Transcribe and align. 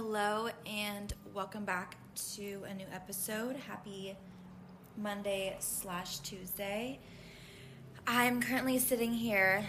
Hello 0.00 0.48
and 0.64 1.12
welcome 1.34 1.64
back 1.64 1.96
to 2.36 2.62
a 2.68 2.72
new 2.72 2.86
episode. 2.92 3.56
Happy 3.56 4.16
Monday 4.96 5.56
slash 5.58 6.20
Tuesday. 6.20 7.00
I'm 8.06 8.40
currently 8.40 8.78
sitting 8.78 9.12
here 9.12 9.66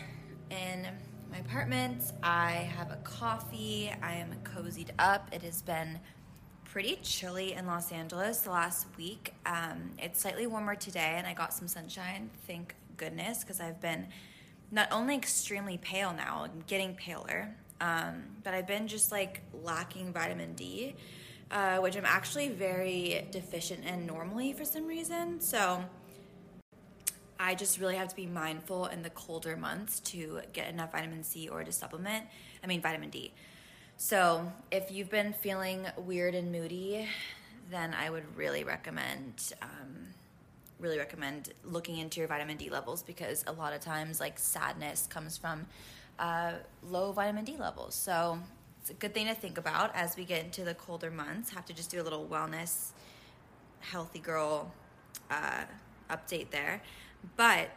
in 0.52 0.86
my 1.32 1.40
apartment. 1.40 2.14
I 2.22 2.52
have 2.78 2.92
a 2.92 2.98
coffee. 2.98 3.92
I 4.04 4.18
am 4.18 4.36
cozied 4.44 4.92
up. 5.00 5.30
It 5.32 5.42
has 5.42 5.64
been 5.64 6.00
pretty 6.64 7.00
chilly 7.02 7.54
in 7.54 7.66
Los 7.66 7.92
Angeles 7.92 8.42
the 8.42 8.52
last 8.52 8.86
week. 9.00 9.34
Um, 9.48 9.94
it's 9.98 10.22
slightly 10.22 10.46
warmer 10.46 10.76
today, 10.76 11.16
and 11.18 11.26
I 11.26 11.34
got 11.34 11.56
some 11.56 11.68
sunshine. 11.68 12.30
Thank 12.46 12.76
goodness, 12.98 13.40
because 13.40 13.60
I've 13.60 13.82
been 13.82 14.06
not 14.70 14.90
only 14.92 15.16
extremely 15.16 15.80
pale 15.80 16.14
now, 16.14 16.44
I'm 16.44 16.64
getting 16.68 16.94
paler, 16.94 17.56
um, 17.82 18.24
but 18.44 18.54
I've 18.54 18.68
been 18.68 18.88
just 18.88 19.12
like 19.12 19.42
lacking 19.64 20.14
vitamin 20.14 20.54
D, 20.54 20.96
uh, 21.52 21.78
which 21.78 21.96
I'm 21.96 22.06
actually 22.06 22.50
very 22.50 23.28
deficient 23.32 23.86
in 23.86 24.06
normally 24.06 24.54
for 24.54 24.66
some 24.66 24.86
reason. 24.88 25.40
So 25.42 25.84
I 27.40 27.56
just 27.56 27.80
really 27.80 27.96
have 27.96 28.10
to 28.10 28.16
be 28.16 28.26
mindful 28.26 28.88
in 28.88 29.02
the 29.02 29.10
colder 29.10 29.56
months 29.56 30.00
to 30.02 30.42
get 30.52 30.70
enough 30.70 30.92
vitamin 30.92 31.24
C 31.24 31.48
or 31.48 31.64
to 31.64 31.72
supplement, 31.72 32.26
I 32.64 32.68
mean, 32.68 32.82
vitamin 32.82 33.10
D. 33.10 33.34
So 33.98 34.52
if 34.72 34.92
you've 34.92 35.10
been 35.10 35.34
feeling 35.34 35.88
weird 35.98 36.36
and 36.36 36.52
moody, 36.52 37.08
then 37.72 37.94
I 37.94 38.10
would 38.10 38.36
really 38.36 38.64
recommend. 38.64 39.54
Um, 39.62 40.08
really 40.80 40.98
recommend 40.98 41.52
looking 41.66 41.98
into 41.98 42.22
your 42.22 42.28
vitamin 42.30 42.56
D 42.56 42.70
levels 42.70 43.04
because 43.04 43.44
a 43.48 43.52
lot 43.52 43.74
of 43.74 43.82
times 43.82 44.22
like 44.22 44.40
sadness 44.40 45.08
comes 45.08 45.38
from 45.38 45.66
uh, 46.20 46.54
low 46.88 47.12
vitamin 47.12 47.46
D 47.46 47.58
levels. 47.58 47.96
So 47.96 48.40
it's 48.82 48.92
a 48.92 48.94
good 48.94 49.14
thing 49.14 49.28
to 49.28 49.34
think 49.34 49.58
about 49.58 49.96
as 49.96 50.16
we 50.18 50.26
get 50.26 50.44
into 50.44 50.64
the 50.64 50.74
colder 50.74 51.10
months. 51.10 51.50
Have 51.52 51.66
to 51.66 51.74
just 51.74 51.90
do 51.90 52.02
a 52.02 52.04
little 52.04 52.28
wellness, 52.28 52.92
healthy 53.80 54.20
girl 54.20 54.72
uh, 55.32 55.64
update 56.10 56.52
there. 56.52 56.82
But 57.36 57.70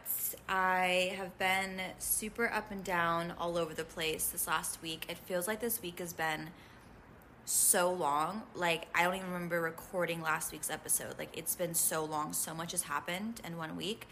I 0.47 1.15
have 1.17 1.37
been 1.37 1.81
super 1.99 2.51
up 2.51 2.71
and 2.71 2.83
down 2.83 3.33
all 3.37 3.57
over 3.57 3.73
the 3.73 3.83
place 3.83 4.27
this 4.27 4.47
last 4.47 4.81
week. 4.81 5.05
It 5.09 5.17
feels 5.17 5.47
like 5.47 5.59
this 5.59 5.81
week 5.81 5.99
has 5.99 6.13
been 6.13 6.49
so 7.45 7.91
long. 7.91 8.43
Like, 8.55 8.87
I 8.95 9.03
don't 9.03 9.15
even 9.15 9.31
remember 9.31 9.59
recording 9.59 10.21
last 10.21 10.53
week's 10.53 10.69
episode. 10.69 11.17
Like, 11.17 11.37
it's 11.37 11.55
been 11.55 11.73
so 11.73 12.05
long. 12.05 12.31
So 12.31 12.53
much 12.53 12.71
has 12.71 12.83
happened 12.83 13.41
in 13.45 13.57
one 13.57 13.75
week. 13.75 14.07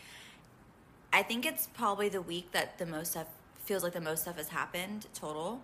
I 1.13 1.23
think 1.23 1.45
it's 1.45 1.67
probably 1.67 2.09
the 2.09 2.21
week 2.21 2.52
that 2.52 2.77
the 2.77 2.85
most 2.85 3.11
stuff 3.11 3.27
feels 3.66 3.84
like 3.84 3.94
the 3.94 4.02
most 4.02 4.23
stuff 4.23 4.38
has 4.38 4.50
happened 4.50 5.08
total 5.14 5.62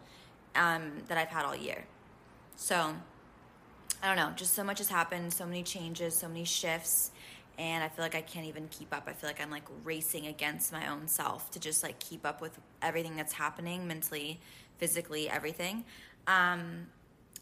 um, 0.55 1.03
that 1.07 1.17
I've 1.17 1.29
had 1.29 1.45
all 1.45 1.55
year. 1.55 1.85
So, 2.55 2.95
I 4.01 4.07
don't 4.07 4.15
know. 4.15 4.33
Just 4.35 4.53
so 4.53 4.63
much 4.63 4.79
has 4.79 4.89
happened. 4.89 5.33
So 5.33 5.45
many 5.45 5.63
changes, 5.63 6.15
so 6.15 6.27
many 6.27 6.45
shifts 6.45 7.11
and 7.57 7.83
I 7.83 7.89
feel 7.89 8.05
like 8.05 8.15
I 8.15 8.21
can't 8.21 8.45
even 8.45 8.67
keep 8.69 8.93
up. 8.93 9.05
I 9.07 9.13
feel 9.13 9.29
like 9.29 9.41
I'm 9.41 9.49
like 9.49 9.67
racing 9.83 10.27
against 10.27 10.71
my 10.71 10.87
own 10.87 11.07
self 11.07 11.49
to 11.51 11.59
just 11.59 11.81
like 11.83 11.99
keep 11.99 12.25
up 12.25 12.39
with 12.39 12.57
everything 12.81 13.15
that's 13.15 13.33
happening 13.33 13.87
mentally, 13.87 14.39
physically, 14.77 15.29
everything. 15.29 15.83
Um, 16.27 16.87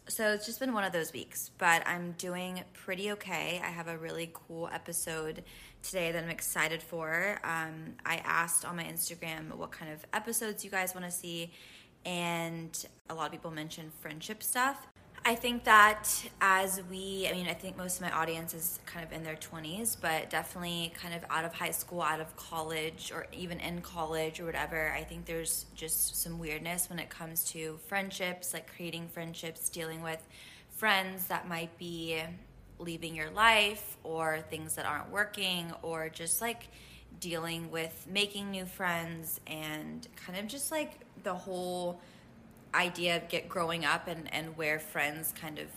so 0.08 0.32
it's 0.32 0.46
just 0.46 0.60
been 0.60 0.72
one 0.72 0.84
of 0.84 0.92
those 0.92 1.12
weeks, 1.12 1.50
but 1.58 1.86
I'm 1.86 2.12
doing 2.12 2.62
pretty 2.72 3.12
okay. 3.12 3.60
I 3.62 3.68
have 3.68 3.88
a 3.88 3.98
really 3.98 4.30
cool 4.32 4.70
episode 4.72 5.42
today 5.86 6.12
that 6.12 6.22
I'm 6.22 6.30
excited 6.30 6.82
for. 6.82 7.40
Um, 7.44 7.94
I 8.04 8.16
asked 8.24 8.64
on 8.64 8.76
my 8.76 8.84
Instagram 8.84 9.54
what 9.54 9.70
kind 9.70 9.92
of 9.92 10.04
episodes 10.12 10.64
you 10.64 10.70
guys 10.70 10.94
want 10.94 11.06
to 11.06 11.12
see, 11.12 11.52
and 12.04 12.86
a 13.08 13.14
lot 13.14 13.26
of 13.26 13.32
people 13.32 13.50
mentioned 13.50 13.92
friendship 14.00 14.42
stuff. 14.42 14.86
I 15.24 15.34
think 15.34 15.64
that 15.64 16.08
as 16.40 16.80
we, 16.88 17.26
I 17.28 17.32
mean, 17.32 17.48
I 17.48 17.52
think 17.52 17.76
most 17.76 17.96
of 17.96 18.02
my 18.02 18.12
audience 18.12 18.54
is 18.54 18.78
kind 18.86 19.04
of 19.04 19.12
in 19.12 19.24
their 19.24 19.34
20s, 19.34 19.96
but 20.00 20.30
definitely 20.30 20.92
kind 20.94 21.14
of 21.14 21.24
out 21.30 21.44
of 21.44 21.52
high 21.52 21.72
school, 21.72 22.00
out 22.00 22.20
of 22.20 22.36
college, 22.36 23.10
or 23.12 23.26
even 23.32 23.58
in 23.58 23.80
college 23.80 24.38
or 24.38 24.44
whatever. 24.44 24.92
I 24.92 25.02
think 25.02 25.24
there's 25.24 25.66
just 25.74 26.22
some 26.22 26.38
weirdness 26.38 26.88
when 26.88 27.00
it 27.00 27.08
comes 27.08 27.42
to 27.50 27.76
friendships, 27.88 28.54
like 28.54 28.72
creating 28.72 29.08
friendships, 29.08 29.68
dealing 29.68 30.00
with 30.00 30.24
friends 30.76 31.26
that 31.26 31.48
might 31.48 31.76
be 31.76 32.22
leaving 32.78 33.14
your 33.14 33.30
life, 33.30 33.96
or 34.04 34.40
things 34.50 34.74
that 34.74 34.86
aren't 34.86 35.10
working, 35.10 35.72
or 35.82 36.08
just 36.08 36.40
like 36.40 36.68
dealing 37.20 37.70
with 37.70 38.06
making 38.10 38.50
new 38.50 38.66
friends 38.66 39.40
and 39.46 40.06
kind 40.16 40.38
of 40.38 40.46
just 40.46 40.70
like 40.70 41.00
the 41.22 41.34
whole 41.34 42.00
idea 42.74 43.16
of 43.16 43.28
get 43.28 43.48
growing 43.48 43.84
up 43.84 44.06
and, 44.06 44.32
and 44.34 44.56
where 44.56 44.78
friends 44.78 45.32
kind 45.40 45.58
of 45.58 45.68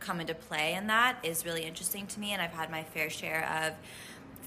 come 0.00 0.20
into 0.20 0.34
play 0.34 0.74
in 0.74 0.86
that 0.86 1.18
is 1.22 1.44
really 1.44 1.62
interesting 1.62 2.06
to 2.06 2.18
me 2.18 2.32
and 2.32 2.40
I've 2.40 2.52
had 2.52 2.70
my 2.70 2.82
fair 2.82 3.10
share 3.10 3.66
of 3.66 3.74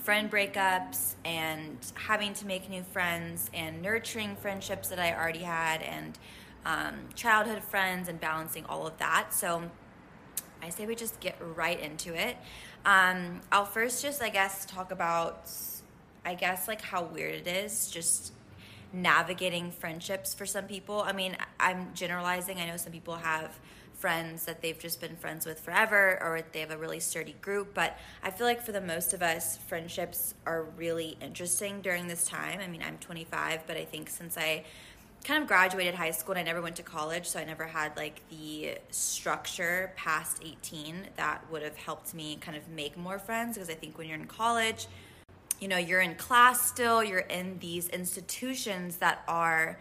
friend 0.04 0.30
breakups 0.30 1.14
and 1.24 1.78
having 1.94 2.34
to 2.34 2.46
make 2.46 2.70
new 2.70 2.84
friends 2.84 3.50
and 3.54 3.82
nurturing 3.82 4.36
friendships 4.36 4.90
that 4.90 5.00
I 5.00 5.14
already 5.14 5.40
had 5.40 5.82
and 5.82 6.18
um, 6.66 6.96
childhood 7.16 7.64
friends 7.64 8.10
and 8.10 8.20
balancing 8.20 8.66
all 8.66 8.86
of 8.86 8.98
that. 8.98 9.34
So 9.34 9.64
I 10.64 10.70
say 10.70 10.86
we 10.86 10.96
just 10.96 11.20
get 11.20 11.36
right 11.56 11.80
into 11.80 12.14
it. 12.14 12.38
Um, 12.86 13.42
I'll 13.52 13.66
first 13.66 14.02
just, 14.02 14.22
I 14.22 14.30
guess, 14.30 14.66
talk 14.66 14.92
about, 14.92 15.50
I 16.26 16.36
guess, 16.36 16.68
like 16.68 16.82
how 16.82 17.04
weird 17.04 17.36
it 17.36 17.48
is 17.48 17.92
just 17.92 18.34
navigating 18.94 19.72
friendships 19.72 20.34
for 20.34 20.46
some 20.46 20.66
people. 20.66 21.02
I 21.02 21.12
mean, 21.12 21.36
I'm 21.60 21.90
generalizing. 21.94 22.60
I 22.60 22.68
know 22.68 22.78
some 22.78 22.94
people 22.94 23.16
have 23.16 23.60
friends 23.94 24.46
that 24.46 24.62
they've 24.62 24.78
just 24.78 25.00
been 25.00 25.16
friends 25.16 25.46
with 25.46 25.60
forever 25.60 26.20
or 26.22 26.42
they 26.52 26.60
have 26.60 26.72
a 26.72 26.78
really 26.78 27.00
sturdy 27.00 27.36
group, 27.42 27.74
but 27.74 27.98
I 28.22 28.32
feel 28.32 28.46
like 28.46 28.62
for 28.62 28.74
the 28.74 28.82
most 28.82 29.14
of 29.14 29.22
us, 29.22 29.58
friendships 29.68 30.34
are 30.46 30.64
really 30.76 31.18
interesting 31.22 31.82
during 31.82 32.08
this 32.08 32.26
time. 32.26 32.60
I 32.62 32.68
mean, 32.68 32.84
I'm 32.86 32.98
25, 32.98 33.66
but 33.66 33.78
I 33.78 33.86
think 33.86 34.10
since 34.10 34.38
I 34.38 34.66
kind 35.24 35.42
of 35.42 35.48
graduated 35.48 35.96
high 35.96 36.12
school 36.12 36.36
and 36.36 36.40
I 36.40 36.44
never 36.44 36.62
went 36.62 36.76
to 36.78 36.84
college, 36.84 37.28
so 37.28 37.40
I 37.40 37.46
never 37.46 37.66
had 37.66 37.96
like 37.96 38.22
the 38.30 38.78
structure 38.90 39.94
past 39.96 40.42
18 40.44 41.08
that 41.16 41.44
would 41.50 41.62
have 41.62 41.78
helped 41.78 42.14
me 42.14 42.38
kind 42.42 42.58
of 42.58 42.68
make 42.70 42.98
more 42.98 43.20
friends 43.20 43.56
because 43.56 43.70
I 43.70 43.74
think 43.74 43.98
when 43.98 44.08
you're 44.08 44.20
in 44.20 44.28
college, 44.28 44.88
you 45.64 45.70
know 45.70 45.78
you're 45.78 46.02
in 46.02 46.16
class 46.16 46.68
still 46.68 47.02
you're 47.02 47.20
in 47.20 47.58
these 47.60 47.88
institutions 47.88 48.98
that 48.98 49.24
are 49.30 49.80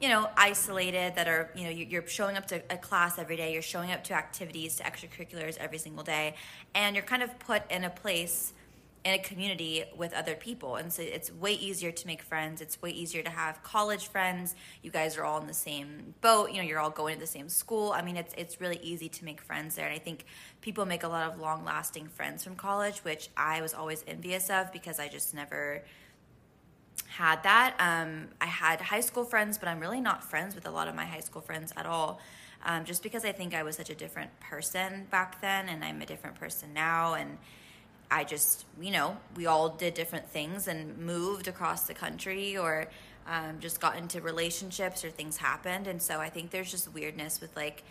you 0.00 0.08
know 0.08 0.28
isolated 0.36 1.16
that 1.16 1.26
are 1.26 1.50
you 1.56 1.64
know 1.64 1.70
you're 1.70 2.06
showing 2.06 2.36
up 2.36 2.46
to 2.46 2.62
a 2.70 2.76
class 2.76 3.18
every 3.18 3.36
day 3.36 3.52
you're 3.52 3.60
showing 3.60 3.90
up 3.90 4.04
to 4.04 4.14
activities 4.14 4.76
to 4.76 4.84
extracurriculars 4.84 5.56
every 5.58 5.78
single 5.78 6.04
day 6.04 6.34
and 6.76 6.94
you're 6.94 7.04
kind 7.04 7.24
of 7.24 7.38
put 7.40 7.68
in 7.72 7.82
a 7.82 7.90
place 7.90 8.52
in 9.06 9.12
a 9.12 9.18
community 9.20 9.84
with 9.96 10.12
other 10.12 10.34
people. 10.34 10.74
And 10.74 10.92
so 10.92 11.00
it's 11.00 11.30
way 11.30 11.52
easier 11.52 11.92
to 11.92 12.06
make 12.08 12.22
friends. 12.22 12.60
It's 12.60 12.82
way 12.82 12.90
easier 12.90 13.22
to 13.22 13.30
have 13.30 13.62
college 13.62 14.08
friends. 14.08 14.56
You 14.82 14.90
guys 14.90 15.16
are 15.16 15.24
all 15.24 15.40
in 15.40 15.46
the 15.46 15.54
same 15.54 16.14
boat. 16.20 16.50
You 16.50 16.56
know, 16.56 16.64
you're 16.64 16.80
all 16.80 16.90
going 16.90 17.14
to 17.14 17.20
the 17.20 17.26
same 17.26 17.48
school. 17.48 17.92
I 17.92 18.02
mean, 18.02 18.16
it's 18.16 18.34
it's 18.36 18.60
really 18.60 18.80
easy 18.82 19.08
to 19.08 19.24
make 19.24 19.40
friends 19.40 19.76
there. 19.76 19.86
And 19.86 19.94
I 19.94 20.00
think 20.00 20.24
people 20.60 20.86
make 20.86 21.04
a 21.04 21.08
lot 21.08 21.30
of 21.30 21.38
long-lasting 21.38 22.08
friends 22.08 22.42
from 22.42 22.56
college, 22.56 22.98
which 23.04 23.30
I 23.36 23.62
was 23.62 23.74
always 23.74 24.04
envious 24.08 24.50
of 24.50 24.72
because 24.72 24.98
I 24.98 25.06
just 25.06 25.32
never 25.32 25.84
had 27.06 27.44
that. 27.44 27.76
Um, 27.78 28.30
I 28.40 28.46
had 28.46 28.80
high 28.80 29.02
school 29.02 29.24
friends, 29.24 29.56
but 29.56 29.68
I'm 29.68 29.78
really 29.78 30.00
not 30.00 30.24
friends 30.24 30.56
with 30.56 30.66
a 30.66 30.70
lot 30.72 30.88
of 30.88 30.96
my 30.96 31.04
high 31.04 31.20
school 31.20 31.42
friends 31.42 31.72
at 31.76 31.86
all. 31.86 32.18
Um, 32.64 32.84
just 32.84 33.04
because 33.04 33.24
I 33.24 33.30
think 33.30 33.54
I 33.54 33.62
was 33.62 33.76
such 33.76 33.90
a 33.90 33.94
different 33.94 34.40
person 34.40 35.06
back 35.12 35.40
then, 35.40 35.68
and 35.68 35.84
I'm 35.84 36.02
a 36.02 36.06
different 36.06 36.34
person 36.34 36.72
now, 36.74 37.14
and 37.14 37.38
I 38.10 38.24
just, 38.24 38.64
you 38.80 38.90
know, 38.90 39.16
we 39.36 39.46
all 39.46 39.68
did 39.70 39.94
different 39.94 40.28
things 40.28 40.68
and 40.68 40.96
moved 40.98 41.48
across 41.48 41.86
the 41.86 41.94
country 41.94 42.56
or 42.56 42.86
um, 43.26 43.58
just 43.60 43.80
got 43.80 43.96
into 43.96 44.20
relationships 44.20 45.04
or 45.04 45.10
things 45.10 45.36
happened. 45.36 45.86
And 45.86 46.00
so 46.00 46.20
I 46.20 46.28
think 46.28 46.50
there's 46.50 46.70
just 46.70 46.92
weirdness 46.92 47.40
with 47.40 47.54
like 47.56 47.82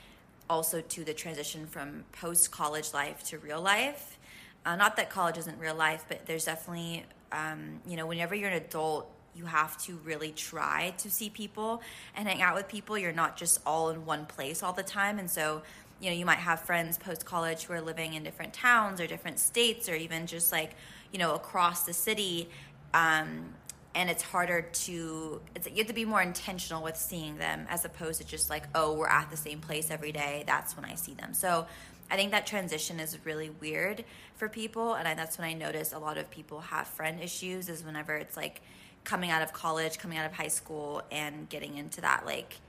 also 0.50 0.81
to 0.81 1.03
the 1.03 1.13
transition 1.13 1.67
from 1.67 2.06
post 2.13 2.51
college 2.51 2.94
life 2.94 3.23
to 3.25 3.39
real 3.39 3.62
life. 3.62 4.17
Uh, 4.65 4.75
not 4.75 4.95
that 4.97 5.09
college 5.09 5.38
isn't 5.38 5.59
real 5.59 5.75
life, 5.75 6.06
but 6.07 6.25
there's 6.25 6.45
definitely, 6.45 7.06
um, 7.31 7.81
you 7.88 7.97
know, 7.97 8.07
whenever 8.07 8.33
you're 8.33 8.50
an 8.50 8.63
adult, 8.63 9.12
you 9.35 9.45
have 9.45 9.77
to 9.83 9.97
really 10.06 10.31
try 10.31 10.94
to 10.97 11.12
see 11.12 11.29
people 11.29 11.81
and 12.15 12.27
hang 12.27 12.41
out 12.41 12.56
with 12.56 12.67
people. 12.67 12.97
You're 12.97 13.12
not 13.12 13.35
just 13.35 13.59
all 13.65 13.89
in 13.89 14.06
one 14.06 14.25
place 14.25 14.63
all 14.63 14.73
the 14.73 14.83
time. 14.83 15.19
And 15.19 15.29
so, 15.29 15.62
you 16.00 16.09
know, 16.09 16.15
you 16.15 16.25
might 16.25 16.39
have 16.39 16.62
friends 16.62 16.97
post 16.97 17.25
college 17.25 17.63
who 17.63 17.74
are 17.74 17.81
living 17.81 18.13
in 18.13 18.24
different 18.24 18.53
towns 18.53 19.00
or 19.00 19.07
different 19.07 19.39
states 19.39 19.88
or 19.88 19.95
even 19.95 20.27
just 20.27 20.51
like, 20.51 20.75
you 21.12 21.19
know, 21.19 21.33
across 21.33 21.83
the 21.83 21.94
city. 21.94 22.50
Um, 22.94 23.53
and 23.95 24.09
it's 24.09 24.21
harder 24.21 24.62
to 24.62 25.42
it's, 25.56 25.68
you 25.68 25.77
have 25.77 25.88
to 25.88 25.94
be 25.94 26.06
more 26.06 26.21
intentional 26.21 26.83
with 26.83 26.97
seeing 26.97 27.38
them 27.38 27.65
as 27.69 27.86
opposed 27.86 28.21
to 28.21 28.27
just 28.27 28.50
like 28.50 28.63
oh 28.75 28.94
we're 28.94 29.07
at 29.07 29.31
the 29.31 29.38
same 29.38 29.59
place 29.59 29.89
every 29.89 30.12
day 30.12 30.44
that's 30.45 30.75
when 30.75 30.86
i 30.86 30.94
see 30.94 31.13
them 31.13 31.33
so 31.33 31.65
i 32.12 32.15
think 32.15 32.31
that 32.31 32.45
transition 32.45 33.00
is 33.00 33.18
really 33.24 33.50
weird 33.62 34.03
for 34.36 34.50
people 34.50 34.94
and 34.95 35.07
I, 35.07 35.13
that's 35.13 35.38
when 35.38 35.48
i 35.48 35.53
notice 35.53 35.94
a 35.94 36.00
lot 36.00 36.18
of 36.18 36.30
people 36.30 36.59
have 36.59 36.88
friend 36.88 37.21
issues 37.21 37.69
is 37.69 37.83
whenever 37.83 38.15
it's 38.15 38.36
like 38.36 38.62
coming 39.06 39.31
out 39.31 39.41
of 39.41 39.53
college 39.53 39.98
coming 39.98 40.18
out 40.18 40.25
of 40.25 40.33
high 40.33 40.50
school 40.50 41.01
and 41.09 41.48
getting 41.48 41.77
into 41.77 42.01
that 42.01 42.25
like 42.25 42.59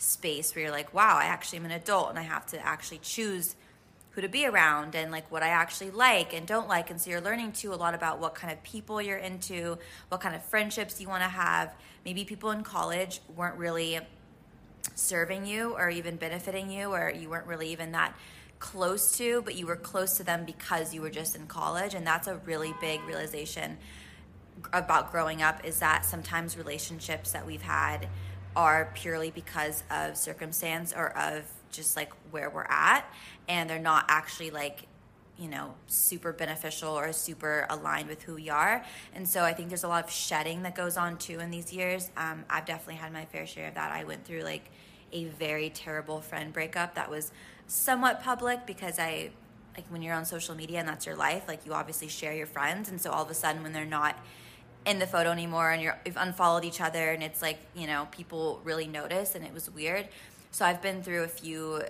space 0.00 0.54
where 0.54 0.64
you're 0.64 0.72
like 0.72 0.92
wow 0.94 1.18
i 1.18 1.24
actually 1.24 1.58
am 1.58 1.64
an 1.64 1.70
adult 1.70 2.10
and 2.10 2.18
i 2.18 2.22
have 2.22 2.46
to 2.46 2.58
actually 2.64 2.98
choose 2.98 3.54
who 4.10 4.20
to 4.20 4.28
be 4.28 4.44
around 4.44 4.94
and 4.94 5.12
like 5.12 5.30
what 5.30 5.42
I 5.42 5.48
actually 5.48 5.90
like 5.90 6.34
and 6.34 6.46
don't 6.46 6.68
like. 6.68 6.90
And 6.90 7.00
so 7.00 7.10
you're 7.10 7.20
learning 7.20 7.52
too 7.52 7.72
a 7.72 7.76
lot 7.76 7.94
about 7.94 8.18
what 8.18 8.34
kind 8.34 8.52
of 8.52 8.62
people 8.62 9.00
you're 9.00 9.18
into, 9.18 9.78
what 10.08 10.20
kind 10.20 10.34
of 10.34 10.42
friendships 10.42 11.00
you 11.00 11.08
want 11.08 11.22
to 11.22 11.28
have. 11.28 11.74
Maybe 12.04 12.24
people 12.24 12.50
in 12.50 12.64
college 12.64 13.20
weren't 13.36 13.56
really 13.56 14.00
serving 14.94 15.46
you 15.46 15.74
or 15.74 15.90
even 15.90 16.16
benefiting 16.16 16.70
you, 16.70 16.92
or 16.92 17.10
you 17.10 17.28
weren't 17.28 17.46
really 17.46 17.70
even 17.70 17.92
that 17.92 18.14
close 18.58 19.16
to, 19.16 19.42
but 19.42 19.54
you 19.54 19.66
were 19.66 19.76
close 19.76 20.16
to 20.16 20.24
them 20.24 20.44
because 20.44 20.92
you 20.92 21.00
were 21.02 21.10
just 21.10 21.36
in 21.36 21.46
college. 21.46 21.94
And 21.94 22.06
that's 22.06 22.26
a 22.26 22.36
really 22.38 22.74
big 22.80 23.00
realization 23.04 23.78
about 24.72 25.12
growing 25.12 25.40
up 25.40 25.64
is 25.64 25.78
that 25.78 26.04
sometimes 26.04 26.56
relationships 26.56 27.32
that 27.32 27.46
we've 27.46 27.62
had 27.62 28.08
are 28.56 28.90
purely 28.94 29.30
because 29.30 29.84
of 29.90 30.16
circumstance 30.16 30.92
or 30.92 31.16
of 31.16 31.44
just 31.70 31.96
like 31.96 32.12
where 32.30 32.50
we're 32.50 32.66
at 32.68 33.04
and 33.48 33.70
they're 33.70 33.78
not 33.78 34.04
actually 34.08 34.50
like 34.50 34.86
you 35.38 35.48
know 35.48 35.74
super 35.86 36.32
beneficial 36.32 36.90
or 36.90 37.12
super 37.12 37.66
aligned 37.70 38.08
with 38.08 38.22
who 38.22 38.34
we 38.34 38.50
are. 38.50 38.84
And 39.14 39.26
so 39.26 39.42
i 39.42 39.52
think 39.52 39.68
there's 39.68 39.84
a 39.84 39.88
lot 39.88 40.04
of 40.04 40.10
shedding 40.10 40.62
that 40.62 40.74
goes 40.74 40.96
on 40.96 41.16
too 41.16 41.40
in 41.40 41.50
these 41.50 41.72
years. 41.72 42.10
Um, 42.16 42.44
i've 42.50 42.66
definitely 42.66 42.96
had 42.96 43.12
my 43.12 43.24
fair 43.24 43.46
share 43.46 43.68
of 43.68 43.74
that. 43.74 43.92
I 43.92 44.04
went 44.04 44.24
through 44.24 44.42
like 44.42 44.70
a 45.12 45.24
very 45.24 45.70
terrible 45.70 46.20
friend 46.20 46.52
breakup 46.52 46.94
that 46.94 47.10
was 47.10 47.32
somewhat 47.66 48.22
public 48.22 48.66
because 48.66 48.98
i 48.98 49.30
like 49.76 49.86
when 49.88 50.02
you're 50.02 50.14
on 50.14 50.24
social 50.24 50.54
media 50.54 50.78
and 50.78 50.88
that's 50.88 51.06
your 51.06 51.16
life 51.16 51.44
like 51.48 51.64
you 51.64 51.72
obviously 51.72 52.08
share 52.08 52.34
your 52.34 52.46
friends. 52.46 52.88
And 52.88 53.00
so 53.00 53.10
all 53.10 53.22
of 53.22 53.30
a 53.30 53.34
sudden 53.34 53.62
when 53.62 53.72
they're 53.72 53.84
not 53.84 54.16
in 54.86 54.98
the 54.98 55.06
photo 55.06 55.30
anymore 55.30 55.70
and 55.70 55.82
you're 55.82 55.98
you've 56.06 56.16
unfollowed 56.16 56.64
each 56.64 56.80
other 56.80 57.10
and 57.10 57.22
it's 57.22 57.42
like 57.42 57.58
you 57.74 57.86
know 57.86 58.08
people 58.10 58.60
really 58.64 58.86
notice 58.86 59.34
and 59.34 59.44
it 59.44 59.52
was 59.52 59.70
weird 59.70 60.08
so 60.50 60.64
I've 60.64 60.82
been 60.82 61.02
through 61.02 61.22
a 61.22 61.28
few 61.28 61.82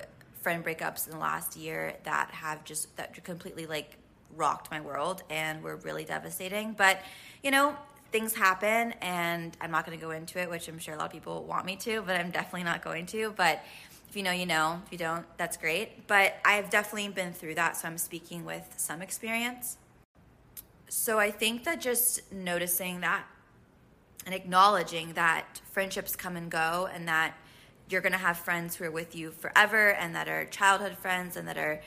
friend 0.43 0.65
breakups 0.65 1.07
in 1.07 1.13
the 1.13 1.19
last 1.19 1.57
year 1.57 1.95
that 2.05 2.31
have 2.31 2.65
just 2.65 2.95
that 2.97 3.23
completely 3.25 3.67
like 3.67 3.97
rocked 4.37 4.71
my 4.71 4.81
world 4.81 5.23
and 5.31 5.63
were 5.63 5.77
really 5.77 6.05
devastating. 6.05 6.73
But 6.73 7.01
you 7.43 7.51
know, 7.51 7.77
things 8.13 8.35
happen 8.35 8.95
and 9.01 9.57
I'm 9.61 9.71
not 9.71 9.87
going 9.87 9.99
to 9.99 10.05
go 10.05 10.11
into 10.11 10.41
it, 10.41 10.51
which 10.51 10.69
I'm 10.69 10.79
sure 10.79 10.95
a 10.95 10.99
lot 10.99 11.07
of 11.07 11.13
people 11.13 11.45
want 11.45 11.65
me 11.67 11.77
to, 11.77 12.03
but 12.03 12.17
I'm 12.17 12.31
definitely 12.31 12.65
not 12.65 12.83
going 12.83 13.07
to. 13.07 13.33
But 13.37 13.65
if 14.09 14.17
you 14.17 14.23
know, 14.23 14.33
you 14.33 14.47
know. 14.47 14.83
If 14.87 14.93
you 14.93 14.99
don't, 14.99 15.25
that's 15.37 15.57
great. 15.57 16.07
But 16.09 16.35
I've 16.45 16.69
definitely 16.69 17.09
been 17.09 17.33
through 17.33 17.55
that, 17.55 17.77
so 17.77 17.87
I'm 17.87 17.97
speaking 17.97 18.45
with 18.45 18.75
some 18.77 19.03
experience. 19.03 19.77
So 20.93 21.21
I 21.21 21.31
think 21.31 21.63
that 21.65 21.81
just 21.81 22.33
noticing 22.33 23.03
that 23.03 23.23
and 24.27 24.35
acknowledging 24.35 25.13
that 25.13 25.61
friendships 25.71 26.17
come 26.17 26.37
and 26.37 26.51
go 26.51 26.89
and 26.93 27.07
that 27.07 27.35
you're 27.89 28.01
going 28.01 28.11
to 28.11 28.19
have 28.19 28.37
friends 28.37 28.75
who 28.75 28.87
are 28.87 28.91
with 28.91 29.15
you 29.15 29.31
forever 29.31 29.93
and 29.93 30.17
that 30.17 30.29
are 30.29 30.47
childhood 30.47 30.97
friends 30.99 31.37
and 31.37 31.47
that 31.47 31.57
are 31.57 31.81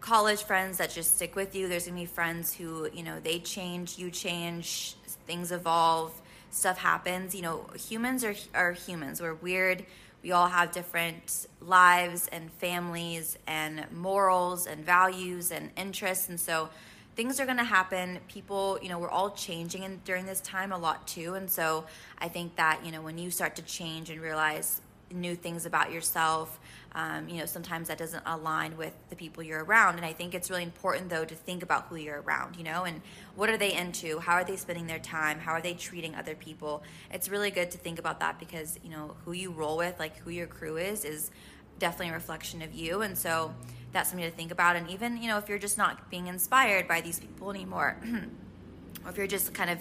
college 0.00 0.44
friends 0.44 0.78
that 0.78 0.90
just 0.90 1.16
stick 1.16 1.34
with 1.34 1.56
you. 1.56 1.66
There's 1.66 1.86
going 1.86 1.96
to 1.96 2.02
be 2.02 2.06
friends 2.06 2.54
who, 2.54 2.88
you 2.94 3.02
know, 3.02 3.18
they 3.18 3.40
change, 3.40 3.98
you 3.98 4.08
change, 4.08 4.94
things 5.26 5.50
evolve, 5.50 6.12
stuff 6.50 6.78
happens. 6.78 7.34
You 7.34 7.42
know, 7.42 7.66
humans 7.76 8.22
are, 8.22 8.36
are 8.54 8.70
humans. 8.70 9.20
We're 9.20 9.34
weird. 9.34 9.84
We 10.22 10.30
all 10.30 10.46
have 10.46 10.70
different 10.70 11.48
lives 11.60 12.28
and 12.28 12.52
families 12.52 13.36
and 13.48 13.84
morals 13.90 14.68
and 14.68 14.84
values 14.84 15.50
and 15.50 15.70
interests. 15.76 16.28
And 16.28 16.38
so 16.38 16.70
things 17.16 17.40
are 17.40 17.44
going 17.44 17.58
to 17.58 17.64
happen. 17.64 18.18
People, 18.28 18.78
you 18.82 18.88
know, 18.88 18.98
we're 18.98 19.10
all 19.10 19.30
changing 19.30 19.82
in, 19.82 20.00
during 20.04 20.26
this 20.26 20.40
time 20.40 20.72
a 20.72 20.78
lot 20.78 21.06
too. 21.06 21.34
And 21.34 21.50
so 21.50 21.84
I 22.18 22.28
think 22.28 22.56
that, 22.56 22.84
you 22.84 22.92
know, 22.92 23.02
when 23.02 23.18
you 23.18 23.30
start 23.30 23.56
to 23.56 23.62
change 23.62 24.10
and 24.10 24.20
realize 24.20 24.80
new 25.14 25.34
things 25.34 25.66
about 25.66 25.92
yourself. 25.92 26.58
Um, 26.92 27.28
you 27.28 27.38
know, 27.38 27.46
sometimes 27.46 27.88
that 27.88 27.98
doesn't 27.98 28.22
align 28.26 28.76
with 28.76 28.94
the 29.10 29.16
people 29.16 29.42
you're 29.42 29.64
around. 29.64 29.96
And 29.96 30.04
I 30.04 30.12
think 30.12 30.34
it's 30.34 30.50
really 30.50 30.62
important, 30.62 31.08
though, 31.08 31.24
to 31.24 31.34
think 31.34 31.62
about 31.62 31.86
who 31.88 31.96
you're 31.96 32.22
around, 32.22 32.56
you 32.56 32.64
know, 32.64 32.84
and 32.84 33.00
what 33.34 33.48
are 33.50 33.56
they 33.56 33.74
into? 33.74 34.18
How 34.20 34.34
are 34.34 34.44
they 34.44 34.56
spending 34.56 34.86
their 34.86 34.98
time? 34.98 35.38
How 35.38 35.52
are 35.52 35.60
they 35.60 35.74
treating 35.74 36.14
other 36.14 36.34
people? 36.34 36.82
It's 37.12 37.28
really 37.28 37.50
good 37.50 37.70
to 37.72 37.78
think 37.78 37.98
about 37.98 38.20
that 38.20 38.38
because, 38.38 38.78
you 38.84 38.90
know, 38.90 39.16
who 39.24 39.32
you 39.32 39.50
roll 39.50 39.76
with, 39.76 39.98
like 39.98 40.16
who 40.18 40.30
your 40.30 40.46
crew 40.46 40.76
is, 40.76 41.04
is 41.04 41.30
definitely 41.78 42.10
a 42.10 42.14
reflection 42.14 42.62
of 42.62 42.72
you. 42.72 43.02
And 43.02 43.18
so 43.18 43.52
that's 43.94 44.10
something 44.10 44.28
to 44.28 44.36
think 44.36 44.50
about. 44.50 44.76
And 44.76 44.90
even, 44.90 45.16
you 45.16 45.28
know, 45.28 45.38
if 45.38 45.48
you're 45.48 45.58
just 45.58 45.78
not 45.78 46.10
being 46.10 46.26
inspired 46.26 46.86
by 46.86 47.00
these 47.00 47.18
people 47.18 47.50
anymore, 47.50 47.96
or 49.04 49.10
if 49.10 49.16
you're 49.16 49.26
just 49.26 49.54
kind 49.54 49.70
of 49.70 49.78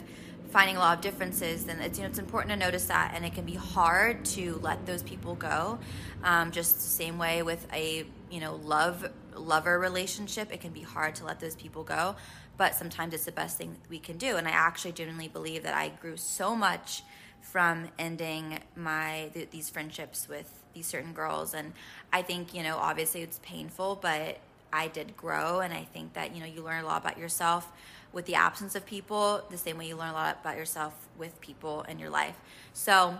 finding 0.51 0.77
a 0.77 0.79
lot 0.79 0.95
of 0.95 1.01
differences, 1.01 1.65
then 1.65 1.79
it's 1.81 1.97
you 1.97 2.03
know 2.03 2.09
it's 2.09 2.19
important 2.19 2.51
to 2.51 2.55
notice 2.55 2.85
that, 2.85 3.13
and 3.15 3.25
it 3.25 3.33
can 3.33 3.43
be 3.43 3.55
hard 3.55 4.23
to 4.23 4.59
let 4.61 4.85
those 4.85 5.03
people 5.03 5.35
go. 5.35 5.79
Um, 6.23 6.51
just 6.51 6.75
the 6.75 6.81
same 6.81 7.17
way 7.17 7.41
with 7.41 7.67
a 7.73 8.05
you 8.29 8.39
know 8.39 8.55
love 8.63 9.11
lover 9.35 9.79
relationship, 9.79 10.53
it 10.53 10.61
can 10.61 10.71
be 10.71 10.83
hard 10.83 11.15
to 11.15 11.25
let 11.25 11.39
those 11.39 11.55
people 11.55 11.83
go, 11.83 12.15
but 12.55 12.75
sometimes 12.75 13.13
it's 13.13 13.25
the 13.25 13.31
best 13.31 13.57
thing 13.57 13.75
we 13.89 13.99
can 13.99 14.17
do. 14.17 14.37
And 14.37 14.47
I 14.47 14.51
actually 14.51 14.91
genuinely 14.91 15.27
believe 15.27 15.63
that 15.63 15.73
I 15.73 15.89
grew 15.89 16.17
so 16.17 16.55
much 16.55 17.01
from 17.41 17.89
ending 17.97 18.59
my 18.75 19.31
th- 19.33 19.49
these 19.49 19.69
friendships 19.69 20.29
with 20.29 20.62
these 20.73 20.87
certain 20.87 21.13
girls, 21.13 21.53
and 21.53 21.73
I 22.11 22.21
think 22.21 22.53
you 22.53 22.63
know 22.63 22.77
obviously 22.77 23.21
it's 23.21 23.39
painful, 23.43 23.99
but 24.01 24.39
I 24.71 24.87
did 24.87 25.15
grow, 25.15 25.59
and 25.59 25.73
I 25.73 25.83
think 25.83 26.13
that 26.13 26.35
you 26.35 26.41
know 26.41 26.47
you 26.47 26.61
learn 26.63 26.83
a 26.83 26.87
lot 26.87 27.01
about 27.01 27.17
yourself 27.17 27.71
with 28.11 28.25
the 28.25 28.35
absence 28.35 28.75
of 28.75 28.85
people, 28.85 29.43
the 29.49 29.57
same 29.57 29.77
way 29.77 29.87
you 29.87 29.95
learn 29.95 30.09
a 30.09 30.13
lot 30.13 30.37
about 30.41 30.55
yourself 30.55 30.93
with 31.17 31.39
people 31.41 31.81
in 31.83 31.97
your 31.97 32.09
life. 32.09 32.35
So 32.73 33.17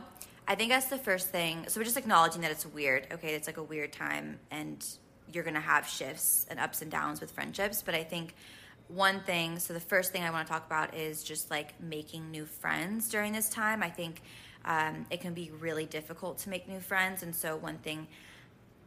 I 0.47 0.55
think 0.55 0.69
that's 0.69 0.88
the 0.88 0.97
first 0.97 1.29
thing. 1.29 1.65
So 1.67 1.79
we're 1.79 1.85
just 1.85 1.97
acknowledging 1.97 2.41
that 2.41 2.51
it's 2.51 2.65
weird. 2.65 3.07
Okay, 3.11 3.33
it's 3.33 3.47
like 3.47 3.57
a 3.57 3.63
weird 3.63 3.91
time, 3.91 4.39
and 4.51 4.85
you're 5.31 5.44
gonna 5.44 5.59
have 5.59 5.88
shifts 5.88 6.45
and 6.49 6.59
ups 6.59 6.81
and 6.81 6.92
downs 6.92 7.21
with 7.21 7.31
friendships. 7.31 7.81
But 7.81 7.95
I 7.95 8.04
think 8.04 8.35
one 8.87 9.21
thing. 9.21 9.59
So 9.59 9.73
the 9.73 9.80
first 9.80 10.11
thing 10.11 10.23
I 10.23 10.30
want 10.30 10.47
to 10.47 10.54
talk 10.54 10.66
about 10.66 10.95
is 10.95 11.23
just 11.23 11.49
like 11.49 11.80
making 11.81 12.31
new 12.31 12.45
friends 12.45 13.09
during 13.09 13.33
this 13.33 13.49
time. 13.49 13.81
I 13.81 13.89
think 13.89 14.21
um, 14.65 15.05
it 15.09 15.21
can 15.21 15.33
be 15.33 15.51
really 15.59 15.85
difficult 15.85 16.39
to 16.39 16.49
make 16.49 16.67
new 16.67 16.79
friends, 16.79 17.23
and 17.23 17.35
so 17.35 17.55
one 17.55 17.77
thing 17.77 18.07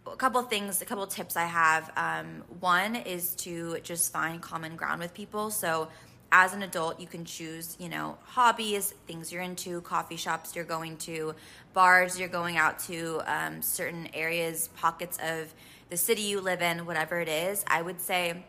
a 0.06 0.16
couple 0.16 0.40
things, 0.42 0.80
a 0.83 0.85
couple 0.85 1.06
tips 1.06 1.37
I 1.37 1.47
have. 1.47 1.90
Um, 1.97 2.42
one 2.61 2.97
is 2.97 3.35
to 3.37 3.78
just 3.83 4.12
find 4.12 4.40
common 4.40 4.76
ground 4.76 5.00
with 5.00 5.14
people. 5.14 5.50
So, 5.50 5.88
as 6.33 6.52
an 6.52 6.62
adult, 6.62 7.00
you 7.00 7.06
can 7.06 7.25
choose, 7.25 7.76
you 7.78 7.88
know, 7.88 8.18
hobbies, 8.25 8.92
things 9.06 9.33
you're 9.33 9.42
into, 9.42 9.80
coffee 9.83 10.16
shops 10.16 10.56
you're 10.56 10.64
going 10.64 10.97
to, 10.99 11.35
bars 11.73 12.18
you're 12.18 12.28
going 12.28 12.56
out 12.56 12.80
to, 12.80 13.23
um, 13.26 13.62
certain 13.62 14.09
areas, 14.12 14.68
pockets 14.76 15.18
of 15.23 15.54
the 15.88 15.97
city 15.97 16.23
you 16.23 16.40
live 16.40 16.62
in, 16.62 16.85
whatever 16.85 17.21
it 17.21 17.28
is. 17.28 17.64
I 17.68 17.80
would 17.80 18.00
say, 18.00 18.45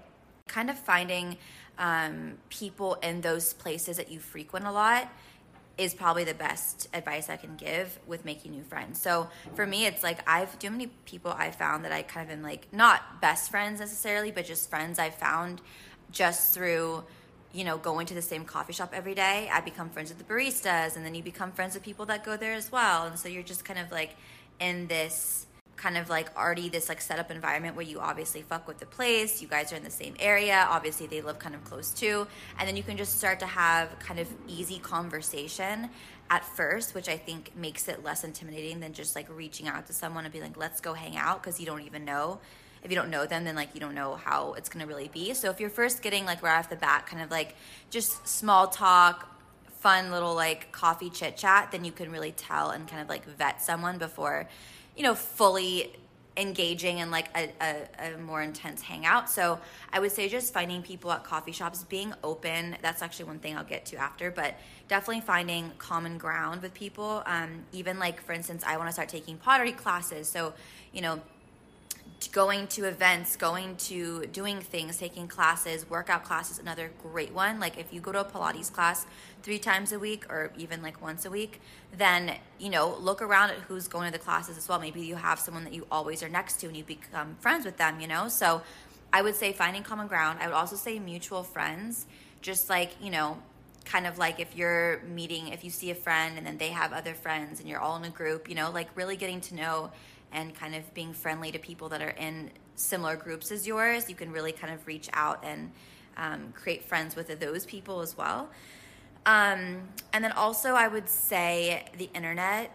kind 0.48 0.72
of 0.72 0.79
finding 0.79 1.38
um, 1.77 2.34
people 2.50 2.96
in 2.96 3.22
those 3.22 3.53
places 3.53 3.98
that 3.98 4.12
you 4.12 4.19
frequent 4.19 4.65
a 4.65 4.72
lot 4.72 5.12
is 5.77 5.93
probably 5.93 6.24
the 6.24 6.34
best 6.34 6.88
advice 6.93 7.29
I 7.29 7.38
can 7.38 7.55
give 7.55 8.00
with 8.07 8.25
making 8.25 8.51
new 8.51 8.63
friends. 8.63 9.00
So 9.01 9.29
for 9.55 9.65
me, 9.65 9.86
it's 9.86 10.03
like 10.03 10.27
I've 10.27 10.57
too 10.60 10.69
many 10.69 10.88
people 11.05 11.31
I 11.31 11.51
found 11.51 11.86
that 11.86 11.91
I 11.91 12.01
kind 12.01 12.29
of 12.29 12.38
am 12.38 12.43
like 12.43 12.67
not 12.72 13.22
best 13.22 13.51
friends 13.51 13.79
necessarily, 13.79 14.31
but 14.31 14.46
just 14.46 14.69
friends 14.69 15.00
I 15.00 15.10
found 15.10 15.62
just 16.12 16.53
through 16.53 17.03
you 17.53 17.63
know 17.63 17.77
going 17.77 18.05
to 18.05 18.13
the 18.13 18.22
same 18.22 18.46
coffee 18.46 18.74
shop 18.74 18.91
every 18.93 19.15
day. 19.15 19.50
I 19.51 19.62
become 19.62 19.89
friends 19.89 20.10
with 20.10 20.19
the 20.19 20.31
baristas, 20.31 20.96
and 20.96 21.05
then 21.05 21.15
you 21.15 21.24
become 21.24 21.51
friends 21.51 21.74
with 21.74 21.84
people 21.84 22.05
that 22.07 22.24
go 22.24 22.38
there 22.38 22.53
as 22.53 22.72
well, 22.72 23.07
and 23.07 23.17
so 23.17 23.27
you're 23.27 23.43
just 23.43 23.65
kind 23.65 23.79
of 23.79 23.91
like 23.91 24.15
in 24.60 24.88
this 24.88 25.47
kind 25.77 25.98
of 25.98 26.10
like 26.10 26.36
already 26.36 26.67
this 26.69 26.89
like 26.89 27.00
set 27.00 27.19
up 27.19 27.31
environment 27.31 27.75
where 27.75 27.86
you 27.86 28.00
obviously 28.00 28.41
fuck 28.41 28.67
with 28.67 28.79
the 28.79 28.86
place 28.86 29.41
you 29.41 29.48
guys 29.48 29.72
are 29.72 29.75
in 29.75 29.84
the 29.84 29.89
same 29.89 30.15
area 30.19 30.67
obviously 30.69 31.07
they 31.07 31.22
live 31.22 31.39
kind 31.39 31.55
of 31.55 31.63
close 31.63 31.91
too 31.91 32.27
and 32.60 32.67
then 32.67 32.75
you 32.75 32.84
can 32.84 32.98
just 32.98 33.17
start 33.17 33.39
to 33.39 33.46
have 33.46 33.98
kind 34.00 34.19
of 34.19 34.27
easy 34.48 34.79
conversation 34.79 35.89
at 36.29 36.43
first 36.43 36.93
which 36.96 37.07
i 37.07 37.15
think 37.15 37.55
makes 37.55 37.88
it 37.88 38.03
less 38.03 38.24
intimidating 38.24 38.79
than 38.79 38.91
just 38.91 39.15
like 39.15 39.27
reaching 39.29 39.67
out 39.67 39.86
to 39.88 39.93
someone 39.93 40.25
and 40.25 40.34
be 40.34 40.41
like 40.41 40.57
let's 40.57 40.81
go 40.81 40.93
hang 40.93 41.15
out 41.15 41.41
because 41.41 41.60
you 41.60 41.65
don't 41.65 41.81
even 41.81 42.05
know. 42.05 42.39
If 42.84 42.91
you 42.91 42.96
don't 42.96 43.10
know 43.10 43.25
them 43.25 43.43
then 43.43 43.55
like 43.55 43.74
you 43.74 43.79
don't 43.79 43.96
know 43.96 44.15
how 44.15 44.53
it's 44.53 44.69
going 44.69 44.86
to 44.86 44.88
really 44.88 45.10
be. 45.10 45.34
So 45.34 45.50
if 45.50 45.60
you're 45.60 45.69
first 45.69 46.01
getting 46.01 46.25
like 46.25 46.41
right 46.41 46.57
off 46.57 46.69
the 46.69 46.75
bat 46.75 47.05
kind 47.05 47.22
of 47.22 47.31
like 47.31 47.55
just 47.89 48.27
small 48.27 48.67
talk 48.67 49.27
fun 49.79 50.12
little 50.12 50.34
like 50.34 50.72
coffee 50.72 51.10
chit 51.10 51.38
chat, 51.38 51.72
then 51.72 51.86
you 51.86 51.91
can 51.91 52.12
really 52.12 52.31
tell 52.31 52.72
and 52.72 52.88
kind 52.88 53.01
of 53.01 53.10
like 53.10 53.25
vet 53.25 53.62
someone 53.62 53.98
before, 53.98 54.48
you 54.98 55.04
know, 55.04 55.16
fully 55.16 55.94
engaging 56.38 57.00
in 57.00 57.10
like 57.10 57.30
a, 57.36 57.50
a, 57.62 58.13
a, 58.13 58.18
more 58.18 58.42
intense 58.42 58.82
hangout. 58.82 59.30
So 59.30 59.60
I 59.92 60.00
would 60.00 60.12
say 60.12 60.30
just 60.30 60.54
finding 60.54 60.84
people 60.84 61.12
at 61.12 61.24
coffee 61.24 61.51
shops, 61.51 61.84
being 61.84 62.13
open. 62.24 62.77
That's 62.82 63.01
actually 63.01 63.25
one 63.25 63.39
thing 63.39 63.58
I'll 63.58 63.63
get 63.63 63.86
to 63.88 63.98
after, 63.98 64.30
but 64.30 64.56
definitely 64.88 65.22
finding 65.22 65.72
common 65.80 66.18
ground 66.18 66.62
with 66.62 66.74
people. 66.74 67.24
Um, 67.25 67.66
even 67.72 67.98
like, 67.98 68.22
for 68.22 68.34
instance, 68.34 68.63
I 68.66 68.77
want 68.77 68.88
to 68.89 68.94
start 68.94 69.10
taking 69.10 69.38
pottery 69.38 69.72
classes. 69.72 70.27
So, 70.27 70.54
you 70.94 71.01
know, 71.01 71.22
going 72.32 72.66
to 72.68 72.86
events, 72.86 73.36
going 73.36 73.76
to 73.76 74.26
doing 74.28 74.60
things, 74.60 74.98
taking 74.98 75.28
classes, 75.28 75.88
workout 75.90 76.24
classes, 76.24 76.58
another 76.58 76.92
great 77.04 77.32
one. 77.32 77.60
Like 77.60 77.78
if 77.78 77.94
you 77.94 78.02
go 78.02 78.12
to 78.12 78.22
a 78.22 78.26
Pilates 78.26 78.72
class 78.72 79.06
three 79.44 79.60
times 79.60 79.92
a 79.92 80.00
week 80.00 80.26
or 80.30 80.52
even 80.58 80.82
like 80.82 81.02
once 81.02 81.26
a 81.26 81.30
week, 81.30 81.62
then, 81.96 82.36
you 82.60 82.70
know, 82.70 82.98
look 83.00 83.22
around 83.22 83.52
at 83.52 83.58
who's 83.58 83.88
going 83.88 84.12
to 84.12 84.18
the 84.18 84.24
classes 84.24 84.58
as 84.58 84.68
well. 84.68 84.80
Maybe 84.80 85.02
you 85.02 85.16
have 85.16 85.40
someone 85.40 85.64
that 85.64 85.74
you 85.74 85.86
always 85.92 86.24
are 86.24 86.30
next 86.30 86.60
to 86.62 86.68
and 86.68 86.76
you 86.76 86.84
become 86.84 87.38
friends 87.40 87.66
with 87.66 87.78
them, 87.78 88.00
you 88.00 88.08
know? 88.08 88.30
So 88.30 88.64
I 89.14 89.22
would 89.22 89.36
say 89.36 89.54
finding 89.54 89.84
common 89.84 90.08
ground. 90.08 90.40
I 90.42 90.48
would 90.48 90.56
also 90.56 90.76
say 90.76 90.98
mutual 91.00 91.44
friends, 91.44 92.08
just 92.42 92.70
like, 92.70 92.96
you 93.02 93.12
know, 93.12 93.38
kind 93.86 94.06
of 94.06 94.18
like 94.18 94.40
if 94.40 94.56
you're 94.56 95.02
meeting, 95.04 95.50
if 95.50 95.64
you 95.64 95.70
see 95.70 95.92
a 95.92 95.96
friend 95.96 96.38
and 96.38 96.46
then 96.46 96.58
they 96.58 96.70
have 96.70 96.92
other 96.92 97.14
friends 97.14 97.60
and 97.60 97.70
you're 97.70 97.80
all 97.80 97.96
in 97.96 98.04
a 98.04 98.10
group, 98.10 98.50
you 98.50 98.56
know, 98.56 98.70
like 98.72 98.90
really 98.96 99.16
getting 99.16 99.40
to 99.42 99.56
know 99.56 99.92
and 100.38 100.53
kind 100.53 100.75
of 100.75 100.94
being 100.94 101.13
friendly 101.13 101.51
to 101.51 101.58
people 101.58 101.89
that 101.89 102.00
are 102.00 102.12
in 102.12 102.51
similar 102.75 103.15
groups 103.15 103.51
as 103.51 103.65
yours, 103.65 104.08
you 104.08 104.15
can 104.15 104.32
really 104.32 104.51
kind 104.51 104.72
of 104.72 104.86
reach 104.86 105.10
out 105.13 105.44
and 105.44 105.72
um, 106.15 106.53
create 106.53 106.84
friends 106.84 107.15
with 107.15 107.39
those 107.39 107.65
people 107.65 108.01
as 108.01 108.15
well. 108.15 108.48
Um, 109.25 109.89
and 110.13 110.24
then 110.24 110.32
also, 110.34 110.75
I 110.75 110.88
would 110.88 111.10
say 111.10 111.86
the 111.98 112.10
internet 112.13 112.72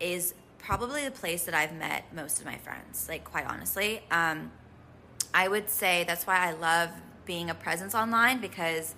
is 0.00 0.34
probably 0.58 1.04
the 1.04 1.12
place 1.12 1.44
that 1.44 1.54
I've 1.54 1.74
met 1.74 2.12
most 2.12 2.40
of 2.40 2.46
my 2.46 2.56
friends, 2.56 3.06
like, 3.08 3.22
quite 3.22 3.46
honestly. 3.46 4.02
Um, 4.10 4.50
I 5.32 5.46
would 5.46 5.70
say 5.70 6.04
that's 6.04 6.26
why 6.26 6.38
I 6.48 6.52
love 6.52 6.90
being 7.24 7.48
a 7.48 7.54
presence 7.54 7.94
online 7.94 8.40
because 8.40 8.96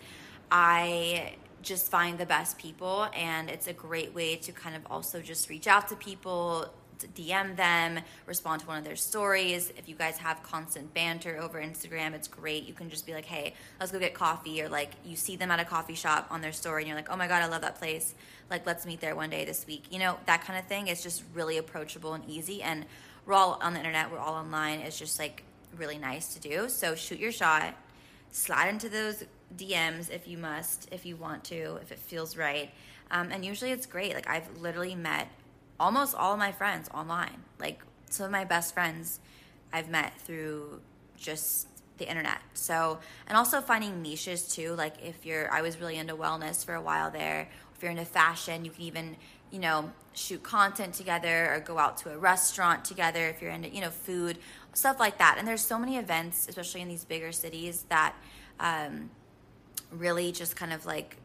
I 0.50 1.34
just 1.60 1.90
find 1.90 2.16
the 2.16 2.26
best 2.26 2.56
people 2.56 3.08
and 3.14 3.50
it's 3.50 3.66
a 3.66 3.72
great 3.74 4.14
way 4.14 4.36
to 4.36 4.52
kind 4.52 4.74
of 4.74 4.82
also 4.90 5.20
just 5.20 5.50
reach 5.50 5.66
out 5.66 5.88
to 5.88 5.96
people 5.96 6.72
DM 7.14 7.56
them, 7.56 8.00
respond 8.26 8.62
to 8.62 8.66
one 8.66 8.78
of 8.78 8.84
their 8.84 8.96
stories. 8.96 9.72
If 9.76 9.88
you 9.88 9.94
guys 9.94 10.18
have 10.18 10.42
constant 10.42 10.92
banter 10.94 11.38
over 11.38 11.60
Instagram, 11.60 12.14
it's 12.14 12.28
great. 12.28 12.64
You 12.64 12.74
can 12.74 12.90
just 12.90 13.06
be 13.06 13.12
like, 13.12 13.24
hey, 13.24 13.54
let's 13.78 13.92
go 13.92 13.98
get 13.98 14.14
coffee. 14.14 14.62
Or 14.62 14.68
like 14.68 14.90
you 15.04 15.16
see 15.16 15.36
them 15.36 15.50
at 15.50 15.60
a 15.60 15.64
coffee 15.64 15.94
shop 15.94 16.26
on 16.30 16.40
their 16.40 16.52
story 16.52 16.82
and 16.82 16.88
you're 16.88 16.96
like, 16.96 17.10
oh 17.10 17.16
my 17.16 17.28
God, 17.28 17.42
I 17.42 17.46
love 17.46 17.62
that 17.62 17.76
place. 17.76 18.14
Like, 18.50 18.66
let's 18.66 18.86
meet 18.86 19.00
there 19.00 19.16
one 19.16 19.30
day 19.30 19.44
this 19.44 19.66
week. 19.66 19.84
You 19.90 19.98
know, 19.98 20.18
that 20.26 20.44
kind 20.44 20.58
of 20.58 20.66
thing 20.66 20.88
is 20.88 21.02
just 21.02 21.22
really 21.34 21.58
approachable 21.58 22.14
and 22.14 22.24
easy. 22.28 22.62
And 22.62 22.86
we're 23.24 23.34
all 23.34 23.58
on 23.60 23.72
the 23.72 23.80
internet, 23.80 24.10
we're 24.10 24.18
all 24.18 24.34
online. 24.34 24.80
It's 24.80 24.98
just 24.98 25.18
like 25.18 25.42
really 25.76 25.98
nice 25.98 26.34
to 26.34 26.40
do. 26.40 26.68
So 26.68 26.94
shoot 26.94 27.18
your 27.18 27.32
shot, 27.32 27.74
slide 28.30 28.68
into 28.68 28.88
those 28.88 29.24
DMs 29.56 30.10
if 30.10 30.26
you 30.28 30.38
must, 30.38 30.88
if 30.92 31.04
you 31.04 31.16
want 31.16 31.44
to, 31.44 31.78
if 31.82 31.92
it 31.92 31.98
feels 31.98 32.36
right. 32.36 32.70
Um, 33.10 33.30
and 33.30 33.44
usually 33.44 33.70
it's 33.70 33.86
great. 33.86 34.14
Like, 34.14 34.28
I've 34.28 34.48
literally 34.58 34.94
met 34.94 35.28
almost 35.78 36.14
all 36.14 36.36
my 36.36 36.52
friends 36.52 36.88
online. 36.92 37.42
Like 37.58 37.82
some 38.10 38.26
of 38.26 38.32
my 38.32 38.44
best 38.44 38.74
friends 38.74 39.20
I've 39.72 39.88
met 39.88 40.18
through 40.20 40.80
just 41.16 41.68
the 41.98 42.08
internet. 42.08 42.38
So, 42.54 42.98
and 43.26 43.36
also 43.36 43.60
finding 43.60 44.02
niches 44.02 44.48
too. 44.48 44.74
Like 44.74 44.94
if 45.02 45.24
you're, 45.24 45.50
I 45.52 45.62
was 45.62 45.80
really 45.80 45.96
into 45.96 46.14
wellness 46.14 46.64
for 46.64 46.74
a 46.74 46.80
while 46.80 47.10
there. 47.10 47.48
If 47.74 47.82
you're 47.82 47.90
into 47.90 48.04
fashion, 48.04 48.64
you 48.64 48.70
can 48.70 48.82
even, 48.82 49.16
you 49.50 49.58
know, 49.58 49.92
shoot 50.14 50.42
content 50.42 50.94
together 50.94 51.52
or 51.54 51.60
go 51.60 51.78
out 51.78 51.98
to 51.98 52.12
a 52.12 52.18
restaurant 52.18 52.84
together. 52.84 53.28
If 53.28 53.42
you're 53.42 53.50
into, 53.50 53.68
you 53.68 53.80
know, 53.80 53.90
food, 53.90 54.38
stuff 54.72 54.98
like 54.98 55.18
that. 55.18 55.36
And 55.38 55.46
there's 55.46 55.62
so 55.62 55.78
many 55.78 55.96
events, 55.96 56.48
especially 56.48 56.80
in 56.80 56.88
these 56.88 57.04
bigger 57.04 57.32
cities, 57.32 57.84
that 57.88 58.14
um, 58.60 59.10
really 59.90 60.32
just 60.32 60.56
kind 60.56 60.72
of 60.72 60.86
like, 60.86 61.16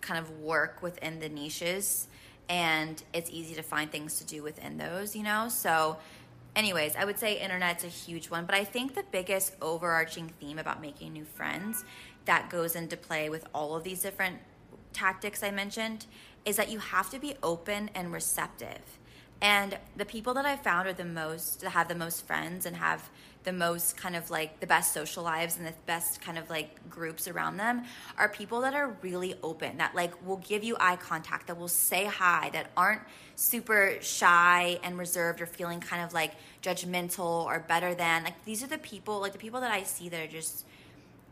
kind 0.00 0.18
of 0.18 0.40
work 0.40 0.82
within 0.82 1.18
the 1.18 1.30
niches 1.30 2.08
and 2.48 3.02
it's 3.12 3.30
easy 3.30 3.54
to 3.54 3.62
find 3.62 3.90
things 3.90 4.18
to 4.18 4.26
do 4.26 4.42
within 4.42 4.76
those, 4.76 5.16
you 5.16 5.22
know? 5.22 5.48
So, 5.48 5.96
anyways, 6.54 6.96
I 6.96 7.04
would 7.04 7.18
say 7.18 7.40
internet's 7.40 7.84
a 7.84 7.88
huge 7.88 8.30
one, 8.30 8.46
but 8.46 8.54
I 8.54 8.64
think 8.64 8.94
the 8.94 9.04
biggest 9.10 9.54
overarching 9.62 10.32
theme 10.40 10.58
about 10.58 10.80
making 10.80 11.12
new 11.12 11.24
friends 11.24 11.84
that 12.24 12.50
goes 12.50 12.74
into 12.74 12.96
play 12.96 13.28
with 13.28 13.46
all 13.54 13.76
of 13.76 13.84
these 13.84 14.02
different 14.02 14.38
tactics 14.92 15.42
I 15.42 15.50
mentioned 15.50 16.06
is 16.44 16.56
that 16.56 16.70
you 16.70 16.78
have 16.78 17.10
to 17.10 17.18
be 17.18 17.34
open 17.42 17.90
and 17.94 18.12
receptive. 18.12 18.98
And 19.40 19.78
the 19.96 20.04
people 20.04 20.34
that 20.34 20.46
I 20.46 20.56
found 20.56 20.88
are 20.88 20.92
the 20.92 21.04
most, 21.04 21.60
that 21.60 21.70
have 21.70 21.88
the 21.88 21.94
most 21.94 22.26
friends 22.26 22.66
and 22.66 22.76
have 22.76 23.10
the 23.44 23.52
most 23.52 23.96
kind 23.96 24.16
of 24.16 24.30
like 24.30 24.58
the 24.60 24.66
best 24.66 24.92
social 24.92 25.22
lives 25.22 25.58
and 25.58 25.66
the 25.66 25.74
best 25.86 26.20
kind 26.20 26.38
of 26.38 26.48
like 26.48 26.88
groups 26.88 27.28
around 27.28 27.58
them 27.58 27.84
are 28.16 28.28
people 28.28 28.62
that 28.62 28.74
are 28.74 28.96
really 29.02 29.34
open, 29.42 29.76
that 29.76 29.94
like 29.94 30.26
will 30.26 30.38
give 30.38 30.64
you 30.64 30.76
eye 30.80 30.96
contact, 30.96 31.46
that 31.46 31.58
will 31.58 31.68
say 31.68 32.06
hi, 32.06 32.50
that 32.54 32.70
aren't 32.76 33.02
super 33.36 33.96
shy 34.00 34.78
and 34.82 34.98
reserved 34.98 35.40
or 35.40 35.46
feeling 35.46 35.78
kind 35.78 36.02
of 36.02 36.14
like 36.14 36.32
judgmental 36.62 37.44
or 37.44 37.60
better 37.60 37.94
than. 37.94 38.24
Like 38.24 38.44
these 38.44 38.62
are 38.64 38.68
the 38.68 38.78
people, 38.78 39.20
like 39.20 39.32
the 39.32 39.38
people 39.38 39.60
that 39.60 39.70
I 39.70 39.82
see 39.82 40.08
that 40.08 40.20
are 40.20 40.26
just 40.26 40.64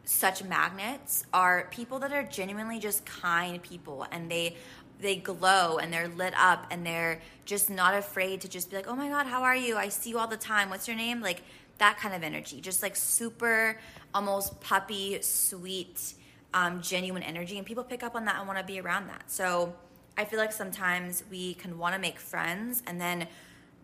such 0.04 0.45
magnets 0.45 1.25
are 1.33 1.69
people 1.71 2.00
that 2.00 2.12
are 2.12 2.25
genuinely 2.25 2.78
just 2.78 3.07
kind 3.07 3.62
people 3.62 4.07
and 4.11 4.31
they 4.31 4.57
they 5.00 5.16
glow 5.16 5.78
and 5.78 5.92
they're 5.92 6.09
lit 6.09 6.33
up 6.37 6.66
and 6.71 6.87
they're 6.87 7.21
just 7.45 7.69
not 7.69 7.92
afraid 7.95 8.40
to 8.40 8.49
just 8.49 8.71
be 8.71 8.76
like, 8.76 8.87
"Oh 8.87 8.95
my 8.95 9.09
god, 9.09 9.26
how 9.26 9.42
are 9.42 9.57
you? 9.57 9.76
I 9.76 9.88
see 9.88 10.11
you 10.11 10.19
all 10.19 10.28
the 10.28 10.37
time. 10.37 10.71
What's 10.71 10.87
your 10.87 10.97
name?" 10.97 11.21
Like 11.21 11.42
that 11.79 11.99
kind 11.99 12.14
of 12.14 12.23
energy, 12.23 12.61
just 12.61 12.83
like 12.83 12.97
super, 12.97 13.79
almost 14.14 14.61
puppy, 14.61 15.21
sweet, 15.23 16.14
um, 16.55 16.83
genuine 16.83 17.23
energy. 17.23 17.59
And 17.59 17.67
people 17.67 17.85
pick 17.85 18.02
up 18.02 18.14
on 18.14 18.25
that 18.26 18.37
and 18.38 18.47
want 18.47 18.59
to 18.59 18.64
be 18.64 18.81
around 18.81 19.09
that. 19.09 19.31
So 19.31 19.75
I 20.17 20.25
feel 20.25 20.38
like 20.38 20.52
sometimes 20.52 21.25
we 21.31 21.55
can 21.55 21.79
want 21.79 21.95
to 21.95 22.00
make 22.00 22.19
friends 22.19 22.83
and 22.87 23.00
then 23.00 23.26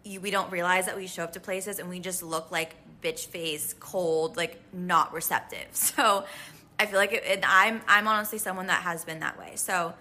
you, 0.05 0.21
we 0.21 0.31
don't 0.31 0.51
realize 0.51 0.87
that 0.87 0.97
we 0.97 1.07
show 1.07 1.25
up 1.25 1.33
to 1.33 1.41
places 1.41 1.79
and 1.79 1.89
we 1.89 2.01
just 2.01 2.23
look 2.23 2.51
like 2.51 2.75
bitch 3.03 3.27
face, 3.27 3.75
cold, 3.79 4.37
like 4.37 4.61
not 4.73 5.13
receptive. 5.13 5.67
So 5.73 6.25
I 6.81 6.87
feel 6.87 6.99
like 6.99 7.13
it, 7.13 7.25
it, 7.25 7.45
I'm 7.45 7.81
I'm 7.89 8.07
honestly 8.07 8.39
someone 8.39 8.69
that 8.69 8.83
has 8.83 9.05
been 9.05 9.21
that 9.21 9.37
way. 9.37 9.53
So 9.57 9.95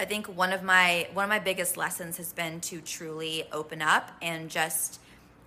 I 0.00 0.04
think 0.04 0.26
one 0.26 0.52
of 0.52 0.64
my 0.64 1.06
one 1.12 1.22
of 1.22 1.28
my 1.28 1.38
biggest 1.38 1.76
lessons 1.76 2.16
has 2.16 2.32
been 2.32 2.60
to 2.62 2.80
truly 2.80 3.44
open 3.52 3.80
up 3.80 4.10
and 4.20 4.50
just 4.50 4.98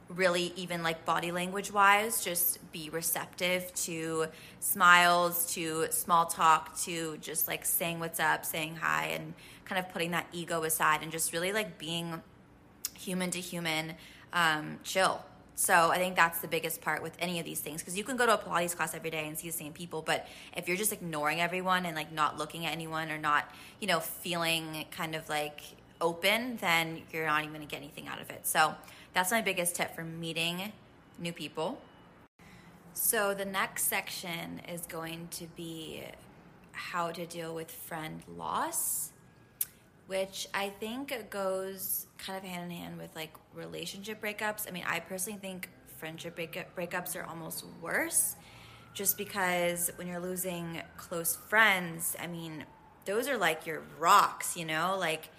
really 0.10 0.54
even 0.56 0.84
like 0.84 1.06
body 1.06 1.32
language 1.32 1.72
wise 1.72 2.24
just 2.24 2.60
be 2.72 2.90
receptive 2.90 3.74
to 3.74 4.26
smiles 4.60 5.54
to 5.54 5.86
small 5.90 6.26
talk 6.26 6.78
to 6.78 7.18
just 7.18 7.48
like 7.48 7.66
saying 7.66 8.00
what's 8.00 8.20
up 8.20 8.46
saying 8.46 8.76
hi 8.76 9.08
and 9.08 9.34
kind 9.66 9.78
of 9.78 9.92
putting 9.92 10.12
that 10.12 10.26
ego 10.32 10.64
aside 10.64 11.04
and 11.04 11.12
just 11.12 11.34
really 11.34 11.52
like 11.52 11.78
being 11.78 12.22
human 12.94 13.30
to 13.32 13.40
human 13.40 13.94
um, 14.34 14.80
chill. 14.84 15.22
So 15.56 15.74
i 15.90 15.98
think 15.98 16.16
that's 16.16 16.40
the 16.40 16.48
biggest 16.48 16.82
part 16.82 17.02
with 17.02 17.18
any 17.20 17.40
of 17.40 17.46
these 17.46 17.60
things 17.60 17.82
because 17.82 17.98
you 17.98 18.04
can 18.04 18.16
go 18.16 18.26
to 18.28 18.36
a 18.36 18.38
pilates 18.38 18.76
class 18.76 18.94
every 18.94 19.10
day 19.10 19.28
and 19.28 19.38
see 19.38 19.48
the 19.48 19.58
same 19.58 19.74
people 19.74 20.04
but 20.04 20.28
if 20.56 20.68
you're 20.68 20.78
just 20.78 20.94
ignoring 20.94 21.42
everyone 21.42 21.86
and 21.88 21.96
like 21.96 22.12
not 22.12 22.38
looking 22.38 22.66
at 22.68 22.72
anyone 22.72 23.10
or 23.10 23.18
not 23.18 23.52
you 23.80 23.88
know 23.88 24.00
feeling 24.00 24.86
kind 24.92 25.16
of 25.16 25.28
like 25.30 25.62
open 26.02 26.58
then 26.58 27.02
you're 27.12 27.26
not 27.26 27.44
even 27.44 27.62
to 27.62 27.68
get 27.68 27.78
anything 27.78 28.08
out 28.08 28.22
of 28.22 28.30
it. 28.30 28.46
So 28.46 28.76
that's 29.18 29.32
my 29.32 29.42
biggest 29.42 29.74
tip 29.74 29.96
for 29.96 30.04
meeting 30.04 30.72
new 31.18 31.34
people. 31.34 31.82
So, 32.94 33.34
the 33.34 33.46
next 33.46 33.86
section 33.86 34.62
is 34.72 34.82
going 34.82 35.30
to 35.32 35.48
be 35.56 36.04
how 36.72 37.10
to 37.10 37.26
deal 37.26 37.56
with 37.56 37.72
friend 37.72 38.22
loss, 38.38 39.12
which 40.06 40.48
I 40.54 40.70
think 40.70 41.32
goes 41.32 42.06
kind 42.20 42.38
of 42.38 42.44
hand 42.44 42.72
in 42.72 42.78
hand 42.78 43.00
with 43.00 43.16
like 43.16 43.34
relationship 43.56 44.22
breakups. 44.22 44.68
I 44.68 44.72
mean, 44.72 44.84
I 44.86 45.00
personally 45.00 45.40
think 45.40 45.70
friendship 45.98 46.36
breakup, 46.36 46.76
breakups 46.76 47.16
are 47.16 47.24
almost 47.24 47.66
worse 47.82 48.36
just 48.94 49.18
because 49.18 49.90
when 49.96 50.06
you're 50.06 50.20
losing 50.20 50.84
close 50.96 51.36
friends, 51.36 52.16
I 52.20 52.28
mean, 52.28 52.66
those 53.06 53.28
are 53.28 53.38
like 53.38 53.66
your 53.66 53.82
rocks, 53.98 54.56
you 54.56 54.66
know? 54.66 54.96
Like, 55.00 55.30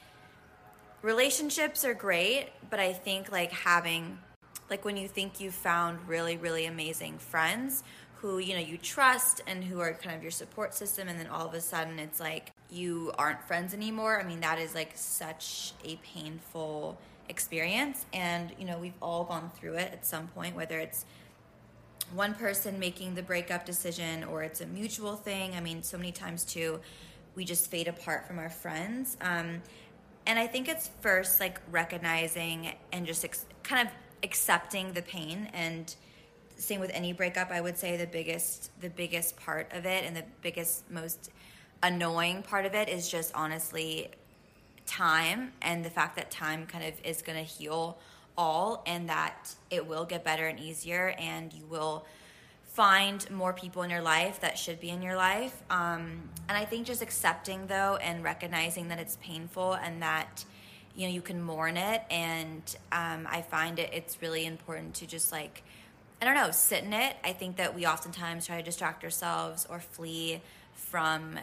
relationships 1.03 1.85
are 1.85 1.95
great, 1.95 2.49
but 2.71 2.81
I 2.81 2.93
think 2.93 3.31
like 3.31 3.53
having 3.53 4.19
like 4.71 4.85
when 4.85 4.97
you 4.97 5.09
think 5.09 5.41
you've 5.41 5.55
found 5.55 5.99
really 6.07 6.37
really 6.37 6.67
amazing 6.67 7.19
friends 7.19 7.83
who 8.17 8.39
you 8.39 8.55
know 8.55 8.61
you 8.61 8.77
trust 8.77 9.41
and 9.47 9.65
who 9.65 9.81
are 9.81 9.93
kind 9.95 10.17
of 10.17 10.23
your 10.23 10.31
support 10.31 10.75
system 10.75 11.09
and 11.09 11.19
then 11.19 11.27
all 11.27 11.47
of 11.47 11.55
a 11.55 11.61
sudden 11.61 11.99
it's 11.99 12.21
like 12.21 12.51
you 12.71 13.13
aren't 13.19 13.43
friends 13.45 13.73
anymore. 13.73 14.21
I 14.21 14.25
mean 14.25 14.41
that 14.41 14.59
is 14.59 14.75
like 14.75 14.93
such 14.95 15.73
a 15.85 15.97
painful 15.97 16.99
experience 17.29 18.07
and 18.13 18.53
you 18.59 18.65
know 18.65 18.79
we've 18.79 19.01
all 19.01 19.25
gone 19.25 19.51
through 19.55 19.75
it 19.75 19.93
at 19.93 20.07
some 20.07 20.29
point 20.29 20.57
whether 20.57 20.79
it's 20.79 21.05
one 22.15 22.33
person 22.35 22.79
making 22.79 23.15
the 23.15 23.23
breakup 23.23 23.67
decision 23.67 24.25
or 24.25 24.43
it's 24.43 24.61
a 24.61 24.67
mutual 24.67 25.15
thing. 25.15 25.55
I 25.55 25.61
mean 25.61 25.83
so 25.83 25.97
many 25.97 26.13
times 26.13 26.45
too 26.45 26.81
we 27.35 27.45
just 27.45 27.71
fade 27.71 27.87
apart 27.87 28.27
from 28.27 28.41
our 28.41 28.51
friends. 28.51 29.17
Um, 29.21 29.63
and 30.29 30.39
I 30.39 30.47
think 30.47 30.69
it's 30.69 30.91
first 31.01 31.41
like 31.41 31.61
recognizing 31.73 32.73
and 32.93 33.05
just 33.05 33.25
ex- 33.25 33.47
kind 33.65 33.89
of 33.89 33.93
accepting 34.23 34.93
the 34.93 35.03
pain. 35.03 35.49
And 35.53 35.93
same 36.59 36.81
with 36.81 36.91
any 36.93 37.13
breakup 37.13 37.51
i 37.51 37.61
would 37.61 37.79
say 37.79 37.97
the 37.97 38.07
biggest 38.07 38.71
the 38.81 38.91
biggest 38.91 39.37
part 39.37 39.73
of 39.73 39.87
it 39.87 40.05
and 40.05 40.17
the 40.17 40.25
biggest 40.43 40.89
most 40.91 41.31
annoying 41.83 42.43
part 42.43 42.67
of 42.67 42.75
it 42.75 42.89
is 42.89 43.09
just 43.09 43.33
honestly 43.35 44.09
time 44.85 45.53
and 45.63 45.85
the 45.85 45.91
fact 45.91 46.17
that 46.17 46.31
time 46.31 46.67
kind 46.67 46.85
of 46.85 46.95
is 47.05 47.23
going 47.23 47.39
to 47.39 47.45
heal 47.45 47.99
all 48.37 48.83
and 48.87 49.09
that 49.09 49.55
it 49.71 49.87
will 49.87 50.05
get 50.05 50.25
better 50.25 50.47
and 50.47 50.59
easier 50.59 51.15
and 51.19 51.53
you 51.53 51.65
will 51.67 52.05
find 52.79 53.29
more 53.33 53.53
people 53.53 53.83
in 53.83 53.91
your 53.91 54.01
life 54.01 54.39
that 54.39 54.57
should 54.57 54.79
be 54.79 54.89
in 54.89 55.03
your 55.03 55.17
life. 55.17 55.65
Um, 55.69 56.31
and 56.49 56.57
i 56.57 56.65
think 56.65 56.87
just 56.87 57.03
accepting 57.03 57.67
though 57.67 57.97
and 57.97 58.23
recognizing 58.23 58.87
that 58.91 59.01
it's 59.01 59.19
painful 59.21 59.73
and 59.73 60.01
that 60.01 60.45
you 60.95 61.09
know 61.09 61.13
you 61.13 61.21
can 61.21 61.43
mourn 61.43 61.77
it. 61.77 62.03
And 62.09 62.63
um, 62.93 63.27
i 63.29 63.43
find 63.43 63.81
it 63.81 63.91
it's 63.93 64.23
really 64.23 64.47
important 64.47 64.95
to 64.95 65.09
just 65.09 65.33
like 65.33 65.65
i 66.23 66.25
don't 66.25 66.37
know 66.37 66.53
sit 66.53 66.85
in 66.85 66.93
it. 66.93 67.17
I 67.25 67.33
think 67.33 67.57
that 67.57 67.75
we 67.75 67.85
oftentimes 67.85 68.47
try 68.47 68.59
to 68.59 68.63
distract 68.63 69.03
ourselves 69.03 69.67
or 69.69 69.81
flee 69.81 70.41
from 70.75 71.37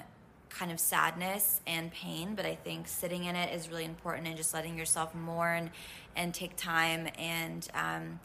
kind 0.47 0.71
of 0.71 0.79
sadness 0.79 1.59
and 1.67 1.91
pain. 1.91 2.35
But 2.35 2.45
i 2.45 2.55
think 2.55 2.87
sitting 2.87 3.25
in 3.25 3.35
it 3.35 3.53
is 3.53 3.67
really 3.67 3.83
important 3.83 4.25
and 4.25 4.37
just 4.37 4.53
letting 4.53 4.77
yourself 4.77 5.13
mourn 5.13 5.71
and 6.15 6.33
take 6.33 6.55
time. 6.55 7.09
And 7.19 7.67
um, 7.73 8.19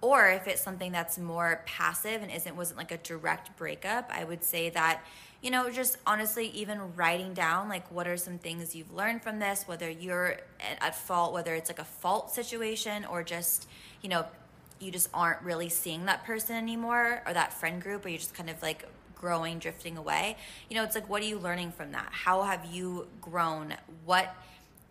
or 0.00 0.28
if 0.28 0.46
it's 0.46 0.60
something 0.60 0.92
that's 0.92 1.18
more 1.18 1.62
passive 1.66 2.22
and 2.22 2.30
isn't 2.30 2.56
wasn't 2.56 2.78
like 2.78 2.92
a 2.92 2.98
direct 2.98 3.56
breakup 3.56 4.10
i 4.12 4.22
would 4.22 4.44
say 4.44 4.70
that 4.70 5.02
you 5.42 5.50
know, 5.50 5.70
just 5.70 5.98
honestly, 6.06 6.48
even 6.48 6.94
writing 6.96 7.34
down 7.34 7.68
like 7.68 7.88
what 7.90 8.08
are 8.08 8.16
some 8.16 8.38
things 8.38 8.74
you've 8.74 8.92
learned 8.92 9.22
from 9.22 9.38
this, 9.38 9.64
whether 9.68 9.88
you're 9.88 10.38
at 10.80 10.96
fault, 10.96 11.32
whether 11.32 11.54
it's 11.54 11.70
like 11.70 11.78
a 11.78 11.84
fault 11.84 12.30
situation 12.32 13.04
or 13.04 13.22
just, 13.22 13.68
you 14.02 14.08
know, 14.08 14.24
you 14.80 14.90
just 14.90 15.08
aren't 15.14 15.40
really 15.42 15.68
seeing 15.68 16.06
that 16.06 16.24
person 16.24 16.56
anymore 16.56 17.22
or 17.26 17.32
that 17.32 17.52
friend 17.52 17.82
group, 17.82 18.04
or 18.04 18.08
you're 18.08 18.18
just 18.18 18.34
kind 18.34 18.50
of 18.50 18.60
like 18.62 18.88
growing, 19.14 19.58
drifting 19.58 19.96
away. 19.96 20.36
You 20.68 20.76
know, 20.76 20.82
it's 20.84 20.94
like, 20.94 21.08
what 21.08 21.22
are 21.22 21.26
you 21.26 21.38
learning 21.38 21.72
from 21.72 21.92
that? 21.92 22.08
How 22.10 22.42
have 22.42 22.66
you 22.66 23.06
grown? 23.20 23.74
What 24.04 24.34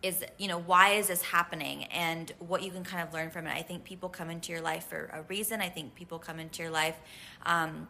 is, 0.06 0.24
you 0.38 0.48
know, 0.48 0.58
why 0.58 0.90
is 0.90 1.08
this 1.08 1.22
happening? 1.22 1.84
And 1.84 2.32
what 2.38 2.62
you 2.62 2.70
can 2.70 2.84
kind 2.84 3.06
of 3.06 3.12
learn 3.12 3.30
from 3.30 3.46
it. 3.46 3.54
I 3.54 3.62
think 3.62 3.84
people 3.84 4.08
come 4.08 4.30
into 4.30 4.52
your 4.52 4.60
life 4.60 4.86
for 4.86 5.10
a 5.12 5.22
reason. 5.22 5.60
I 5.60 5.68
think 5.68 5.94
people 5.94 6.18
come 6.18 6.38
into 6.38 6.62
your 6.62 6.70
life, 6.70 6.96
um, 7.44 7.88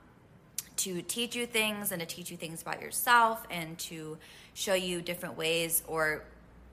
to 0.76 1.00
teach 1.02 1.34
you 1.34 1.46
things 1.46 1.90
and 1.90 2.00
to 2.00 2.06
teach 2.06 2.30
you 2.30 2.36
things 2.36 2.62
about 2.62 2.82
yourself 2.82 3.44
and 3.50 3.78
to 3.78 4.18
show 4.54 4.74
you 4.74 5.00
different 5.00 5.36
ways 5.36 5.82
or 5.86 6.24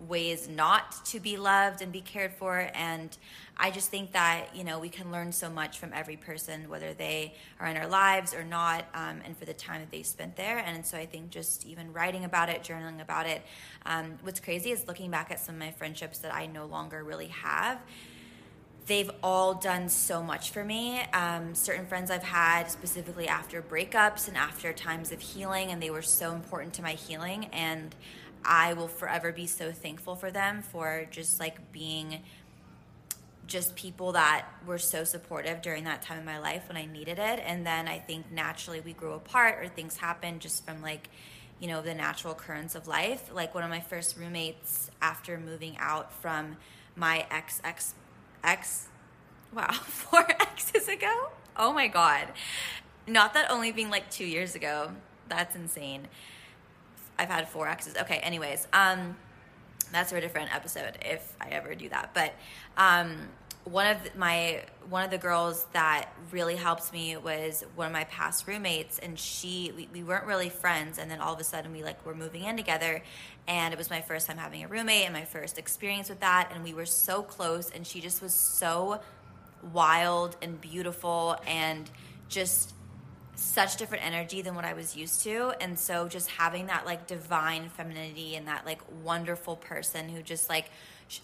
ways 0.08 0.48
not 0.48 1.06
to 1.06 1.20
be 1.20 1.38
loved 1.38 1.82
and 1.82 1.92
be 1.92 2.02
cared 2.02 2.34
for 2.34 2.70
and 2.74 3.18
i 3.58 3.72
just 3.72 3.90
think 3.90 4.12
that 4.12 4.48
you 4.56 4.64
know 4.64 4.80
we 4.80 4.90
can 4.90 5.12
learn 5.12 5.32
so 5.32 5.50
much 5.50 5.78
from 5.78 5.92
every 5.94 6.18
person 6.18 6.70
whether 6.70 6.94
they 6.94 7.34
are 7.60 7.68
in 7.68 7.78
our 7.78 7.88
lives 7.88 8.34
or 8.34 8.44
not 8.44 8.86
um, 8.94 9.20
and 9.26 9.38
for 9.38 9.46
the 9.46 9.54
time 9.54 9.82
that 9.82 9.92
they 9.92 10.04
spent 10.04 10.36
there 10.36 10.60
and 10.60 10.86
so 10.86 10.98
i 10.98 11.06
think 11.06 11.30
just 11.30 11.66
even 11.66 11.92
writing 11.94 12.26
about 12.26 12.50
it 12.50 12.64
journaling 12.64 13.02
about 13.02 13.26
it 13.26 13.42
um, 13.86 14.14
what's 14.24 14.40
crazy 14.40 14.72
is 14.72 14.88
looking 14.88 15.10
back 15.12 15.32
at 15.32 15.40
some 15.40 15.56
of 15.56 15.60
my 15.60 15.72
friendships 15.72 16.20
that 16.20 16.34
i 16.34 16.46
no 16.46 16.66
longer 16.66 17.04
really 17.04 17.28
have 17.28 17.80
they've 18.86 19.12
all 19.22 19.54
done 19.54 19.90
so 19.90 20.22
much 20.22 20.52
for 20.52 20.64
me. 20.64 21.02
Um, 21.14 21.56
certain 21.56 21.86
friends 21.86 22.12
I've 22.12 22.24
had 22.24 22.70
specifically 22.70 23.28
after 23.28 23.62
breakups 23.62 24.28
and 24.28 24.36
after 24.36 24.74
times 24.74 25.12
of 25.12 25.22
healing, 25.22 25.72
and 25.72 25.82
they 25.82 25.90
were 25.90 26.02
so 26.02 26.34
important 26.34 26.74
to 26.76 26.82
my 26.82 26.94
healing. 26.94 27.46
And 27.54 27.96
I 28.46 28.74
will 28.74 28.88
forever 28.88 29.32
be 29.32 29.48
so 29.48 29.72
thankful 29.72 30.16
for 30.16 30.32
them 30.32 30.62
for 30.62 31.08
just 31.12 31.40
like 31.40 31.72
being 31.72 32.22
just 33.46 33.76
people 33.76 34.14
that 34.14 34.46
were 34.66 34.78
so 34.78 35.04
supportive 35.04 35.62
during 35.62 35.84
that 35.84 36.02
time 36.02 36.20
in 36.20 36.26
my 36.26 36.40
life 36.40 36.68
when 36.68 36.78
I 36.78 36.86
needed 36.86 37.20
it. 37.20 37.40
And 37.46 37.66
then 37.66 37.88
I 37.88 38.00
think 38.00 38.32
naturally 38.32 38.80
we 38.80 38.94
grew 38.94 39.14
apart 39.14 39.64
or 39.64 39.68
things 39.68 39.98
happened 39.98 40.42
just 40.42 40.66
from 40.66 40.82
like, 40.82 41.10
you 41.60 41.68
know, 41.68 41.82
the 41.82 41.94
natural 41.94 42.34
currents 42.34 42.76
of 42.76 42.88
life. 42.88 43.30
Like 43.34 43.54
one 43.54 43.64
of 43.64 43.70
my 43.70 43.82
first 43.82 44.18
roommates 44.18 44.90
after 45.02 45.38
moving 45.38 45.78
out 45.78 46.14
from 46.14 46.58
my 46.96 47.26
ex 47.30 47.62
ex 47.64 47.96
X, 48.44 48.88
wow, 49.54 49.72
four 49.72 50.28
exes 50.30 50.88
ago? 50.88 51.30
Oh 51.56 51.72
my 51.74 51.88
God. 51.88 52.28
Not 53.08 53.34
that 53.34 53.50
only 53.52 53.72
being 53.72 53.90
like 53.90 54.10
two 54.10 54.26
years 54.26 54.56
ago. 54.56 54.92
That's 55.30 55.56
insane. 55.56 56.08
I've 57.18 57.30
had 57.30 57.48
four 57.48 57.68
exes. 57.68 57.96
Okay, 57.96 58.18
anyways, 58.18 58.68
um, 58.74 59.16
that's 59.92 60.12
for 60.12 60.18
a 60.18 60.22
different 60.22 60.54
episode 60.54 60.98
if 61.02 61.36
I 61.40 61.50
ever 61.50 61.76
do 61.76 61.90
that. 61.90 62.14
But 62.14 62.34
um, 62.78 63.30
one 63.66 63.88
of 63.88 64.16
my 64.16 64.62
one 64.90 65.06
of 65.06 65.12
the 65.12 65.18
girls 65.18 65.66
that 65.72 66.10
really 66.32 66.56
helped 66.56 66.92
me 66.92 67.16
was 67.16 67.64
one 67.76 67.88
of 67.88 67.94
my 67.94 68.04
past 68.06 68.46
roommates 68.48 69.00
and 69.00 69.18
she 69.18 69.72
we, 69.76 69.88
we 69.94 70.04
weren't 70.04 70.26
really 70.26 70.50
friends 70.50 70.98
and 70.98 71.10
then 71.10 71.22
all 71.22 71.34
of 71.34 71.40
a 71.40 71.44
sudden 71.44 71.72
we 71.72 71.82
like 71.82 72.06
were 72.06 72.14
moving 72.14 72.44
in 72.44 72.58
together 72.58 73.02
and 73.48 73.74
it 73.74 73.78
was 73.78 73.90
my 73.90 74.02
first 74.02 74.28
time 74.28 74.38
having 74.38 74.64
a 74.64 74.68
roommate 74.68 75.06
and 75.06 75.14
my 75.14 75.24
first 75.24 75.58
experience 75.58 76.10
with 76.10 76.20
that 76.20 76.52
and 76.54 76.64
we 76.64 76.74
were 76.74 76.86
so 76.86 77.22
close 77.22 77.70
and 77.70 77.88
she 77.88 78.02
just 78.02 78.22
was 78.22 78.34
so 78.34 79.00
wild 79.72 80.36
and 80.42 80.60
beautiful 80.60 81.38
and 81.48 81.90
just 82.28 82.74
such 83.36 83.78
different 83.78 84.06
energy 84.06 84.42
than 84.42 84.56
what 84.56 84.66
I 84.66 84.74
was 84.74 84.96
used 84.96 85.24
to. 85.24 85.54
And 85.60 85.78
so 85.78 86.08
just 86.08 86.30
having 86.30 86.68
that 86.68 86.86
like 86.86 87.08
divine 87.08 87.70
femininity 87.70 88.36
and 88.36 88.48
that 88.48 88.66
like 88.66 88.82
wonderful 89.04 89.56
person 89.56 90.10
who 90.10 90.22
just 90.22 90.50
like 90.50 90.70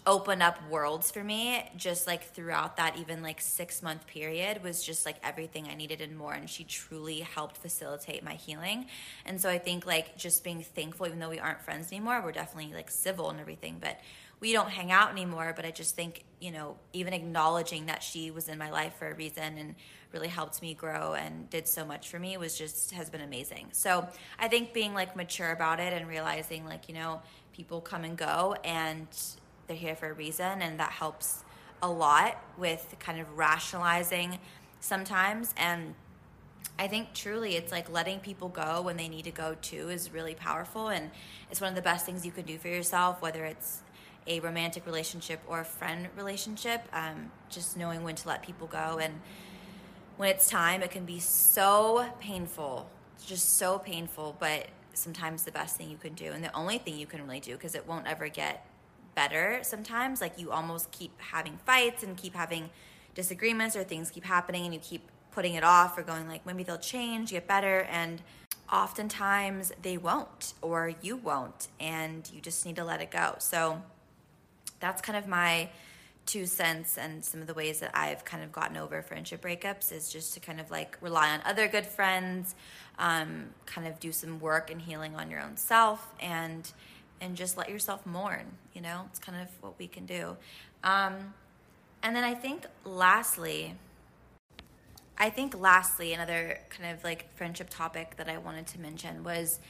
opened 0.06 0.42
up 0.42 0.58
worlds 0.68 1.10
for 1.10 1.24
me 1.24 1.68
just 1.76 2.06
like 2.06 2.22
throughout 2.22 2.76
that 2.76 2.96
even 2.96 3.22
like 3.22 3.40
six 3.40 3.82
month 3.82 4.06
period 4.06 4.62
was 4.62 4.84
just 4.84 5.04
like 5.04 5.16
everything 5.22 5.68
i 5.68 5.74
needed 5.74 6.00
and 6.00 6.16
more. 6.16 6.32
And 6.32 6.48
she 6.50 6.64
truly 6.64 7.20
helped 7.20 7.56
facilitate 7.56 8.22
my 8.22 8.34
healing. 8.34 8.86
And 9.24 9.40
so 9.40 9.48
i 9.48 9.58
think 9.58 9.86
like 9.86 10.16
just 10.16 10.44
being 10.44 10.62
thankful 10.62 11.06
even 11.06 11.18
though 11.18 11.30
we 11.30 11.38
aren't 11.38 11.62
friends 11.62 11.92
anymore 11.92 12.20
we're 12.22 12.32
definitely 12.32 12.74
like 12.74 12.90
civil 12.90 13.30
and 13.30 13.40
everything 13.40 13.78
but 13.80 13.98
we 14.40 14.52
don't 14.52 14.70
hang 14.70 14.90
out 14.90 15.10
anymore. 15.10 15.52
But 15.54 15.64
i 15.64 15.70
just 15.70 15.94
think 15.96 16.24
you 16.40 16.50
know 16.50 16.76
even 16.92 17.12
acknowledging 17.12 17.86
that 17.86 18.02
she 18.02 18.30
was 18.30 18.48
in 18.48 18.58
my 18.58 18.70
life 18.70 18.94
for 18.98 19.08
a 19.08 19.14
reason 19.14 19.58
and 19.58 19.74
really 20.12 20.28
helped 20.28 20.60
me 20.60 20.74
grow 20.74 21.14
and 21.14 21.48
did 21.50 21.68
so 21.68 21.84
much 21.84 22.08
for 22.08 22.18
me 22.18 22.36
was 22.36 22.58
just 22.58 22.90
has 22.90 23.08
been 23.10 23.20
amazing 23.20 23.68
so 23.72 24.06
i 24.38 24.48
think 24.48 24.72
being 24.72 24.92
like 24.92 25.14
mature 25.14 25.52
about 25.52 25.78
it 25.78 25.92
and 25.92 26.08
realizing 26.08 26.64
like 26.64 26.88
you 26.88 26.94
know 26.94 27.20
people 27.52 27.80
come 27.80 28.04
and 28.04 28.16
go 28.16 28.56
and 28.64 29.06
they're 29.70 29.78
here 29.78 29.94
for 29.94 30.10
a 30.10 30.12
reason, 30.12 30.62
and 30.62 30.80
that 30.80 30.90
helps 30.90 31.44
a 31.80 31.88
lot 31.88 32.42
with 32.58 32.96
kind 32.98 33.20
of 33.20 33.38
rationalizing 33.38 34.36
sometimes. 34.80 35.54
And 35.56 35.94
I 36.76 36.88
think 36.88 37.14
truly 37.14 37.54
it's 37.54 37.70
like 37.70 37.88
letting 37.88 38.18
people 38.18 38.48
go 38.48 38.82
when 38.82 38.96
they 38.96 39.08
need 39.08 39.26
to 39.26 39.30
go 39.30 39.54
too 39.62 39.88
is 39.88 40.12
really 40.12 40.34
powerful. 40.34 40.88
And 40.88 41.12
it's 41.52 41.60
one 41.60 41.68
of 41.68 41.76
the 41.76 41.82
best 41.82 42.04
things 42.04 42.26
you 42.26 42.32
can 42.32 42.44
do 42.46 42.58
for 42.58 42.66
yourself, 42.66 43.22
whether 43.22 43.44
it's 43.44 43.82
a 44.26 44.40
romantic 44.40 44.86
relationship 44.86 45.40
or 45.46 45.60
a 45.60 45.64
friend 45.64 46.08
relationship. 46.16 46.82
Um, 46.92 47.30
just 47.48 47.76
knowing 47.76 48.02
when 48.02 48.16
to 48.16 48.26
let 48.26 48.42
people 48.42 48.66
go. 48.66 48.98
And 49.00 49.20
when 50.20 50.28
it's 50.28 50.50
time, 50.50 50.82
it 50.82 50.90
can 50.90 51.06
be 51.06 51.18
so 51.18 52.06
painful, 52.20 52.90
it's 53.16 53.24
just 53.24 53.56
so 53.56 53.78
painful, 53.78 54.36
but 54.38 54.66
sometimes 54.92 55.44
the 55.44 55.50
best 55.50 55.78
thing 55.78 55.88
you 55.88 55.96
can 55.96 56.12
do 56.12 56.26
and 56.26 56.44
the 56.44 56.54
only 56.54 56.76
thing 56.76 56.98
you 56.98 57.06
can 57.06 57.22
really 57.22 57.40
do 57.40 57.52
because 57.52 57.74
it 57.74 57.88
won't 57.88 58.06
ever 58.06 58.28
get 58.28 58.66
better 59.14 59.60
sometimes. 59.62 60.20
Like 60.20 60.38
you 60.38 60.50
almost 60.50 60.90
keep 60.90 61.18
having 61.18 61.58
fights 61.64 62.02
and 62.02 62.18
keep 62.18 62.34
having 62.34 62.68
disagreements 63.14 63.74
or 63.74 63.82
things 63.82 64.10
keep 64.10 64.24
happening 64.24 64.66
and 64.66 64.74
you 64.74 64.80
keep 64.80 65.08
putting 65.30 65.54
it 65.54 65.64
off 65.64 65.96
or 65.96 66.02
going 66.02 66.28
like 66.28 66.44
maybe 66.44 66.64
they'll 66.64 66.76
change, 66.76 67.30
get 67.30 67.48
better 67.48 67.88
and 67.90 68.20
oftentimes 68.70 69.72
they 69.80 69.96
won't 69.96 70.52
or 70.60 70.92
you 71.00 71.16
won't 71.16 71.68
and 71.80 72.30
you 72.34 72.42
just 72.42 72.66
need 72.66 72.76
to 72.76 72.84
let 72.84 73.00
it 73.00 73.10
go. 73.10 73.36
So 73.38 73.80
that's 74.80 75.00
kind 75.00 75.16
of 75.16 75.26
my 75.26 75.70
two 76.26 76.46
cents 76.46 76.96
and 76.96 77.24
some 77.24 77.40
of 77.40 77.46
the 77.46 77.54
ways 77.54 77.80
that 77.80 77.90
I've 77.94 78.24
kind 78.24 78.44
of 78.44 78.52
gotten 78.52 78.76
over 78.76 79.02
friendship 79.02 79.42
breakups 79.42 79.92
is 79.92 80.12
just 80.12 80.34
to 80.34 80.40
kind 80.40 80.60
of 80.60 80.70
like 80.70 80.96
rely 81.00 81.30
on 81.30 81.40
other 81.44 81.66
good 81.66 81.86
friends, 81.86 82.54
um, 82.98 83.46
kind 83.66 83.86
of 83.86 83.98
do 83.98 84.12
some 84.12 84.38
work 84.40 84.70
and 84.70 84.80
healing 84.80 85.16
on 85.16 85.30
your 85.30 85.40
own 85.40 85.56
self 85.56 86.06
and 86.20 86.70
and 87.20 87.36
just 87.36 87.58
let 87.58 87.68
yourself 87.68 88.06
mourn. 88.06 88.46
You 88.72 88.80
know, 88.80 89.02
it's 89.10 89.18
kind 89.18 89.40
of 89.40 89.48
what 89.60 89.78
we 89.78 89.86
can 89.86 90.06
do. 90.06 90.36
Um, 90.82 91.34
and 92.02 92.16
then 92.16 92.24
I 92.24 92.34
think 92.34 92.64
lastly, 92.84 93.74
I 95.18 95.28
think 95.28 95.58
lastly, 95.58 96.14
another 96.14 96.58
kind 96.70 96.96
of 96.96 97.04
like 97.04 97.34
friendship 97.36 97.68
topic 97.68 98.16
that 98.16 98.28
I 98.28 98.38
wanted 98.38 98.66
to 98.68 98.80
mention 98.80 99.22
was 99.22 99.60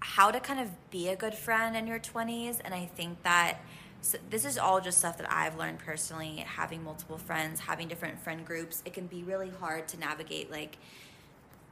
how 0.00 0.30
to 0.30 0.40
kind 0.40 0.60
of 0.60 0.70
be 0.90 1.08
a 1.08 1.16
good 1.16 1.34
friend 1.34 1.76
in 1.76 1.86
your 1.86 1.98
20s. 1.98 2.60
And 2.64 2.72
I 2.72 2.86
think 2.86 3.22
that 3.22 3.58
so 4.04 4.18
this 4.28 4.44
is 4.44 4.58
all 4.58 4.82
just 4.82 4.98
stuff 4.98 5.16
that 5.16 5.32
I've 5.32 5.56
learned 5.56 5.78
personally, 5.78 6.36
having 6.46 6.84
multiple 6.84 7.16
friends, 7.16 7.60
having 7.60 7.88
different 7.88 8.20
friend 8.20 8.44
groups. 8.44 8.82
It 8.84 8.92
can 8.92 9.06
be 9.06 9.22
really 9.22 9.50
hard 9.60 9.88
to 9.88 9.98
navigate 9.98 10.50
like 10.50 10.76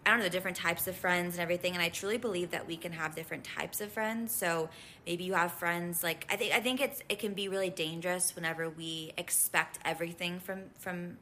I 0.05 0.11
don't 0.11 0.19
know, 0.19 0.25
the 0.25 0.31
different 0.31 0.57
types 0.57 0.89
of 0.89 0.97
friends 0.97 1.35
and 1.35 1.43
everything. 1.43 1.75
And 1.75 1.83
I 1.83 1.89
truly 1.91 2.17
believe 2.17 2.51
that 2.51 2.67
we 2.67 2.77
can 2.77 2.91
have 2.93 3.15
different 3.15 3.45
types 3.45 3.81
of 3.81 3.93
friends. 3.93 4.35
So 4.35 4.71
maybe 5.07 5.25
you 5.25 5.35
have 5.35 5.53
friends 5.53 6.03
like 6.03 6.27
I 6.31 6.37
think 6.37 6.55
I 6.55 6.61
think 6.61 6.81
it's 6.81 7.03
it 7.11 7.19
can 7.19 7.35
be 7.35 7.49
really 7.49 7.71
dangerous 7.71 8.35
whenever 8.35 8.71
we 8.71 9.13
expect 9.19 9.79
everything 9.85 10.41
from 10.41 10.63
from 10.79 11.19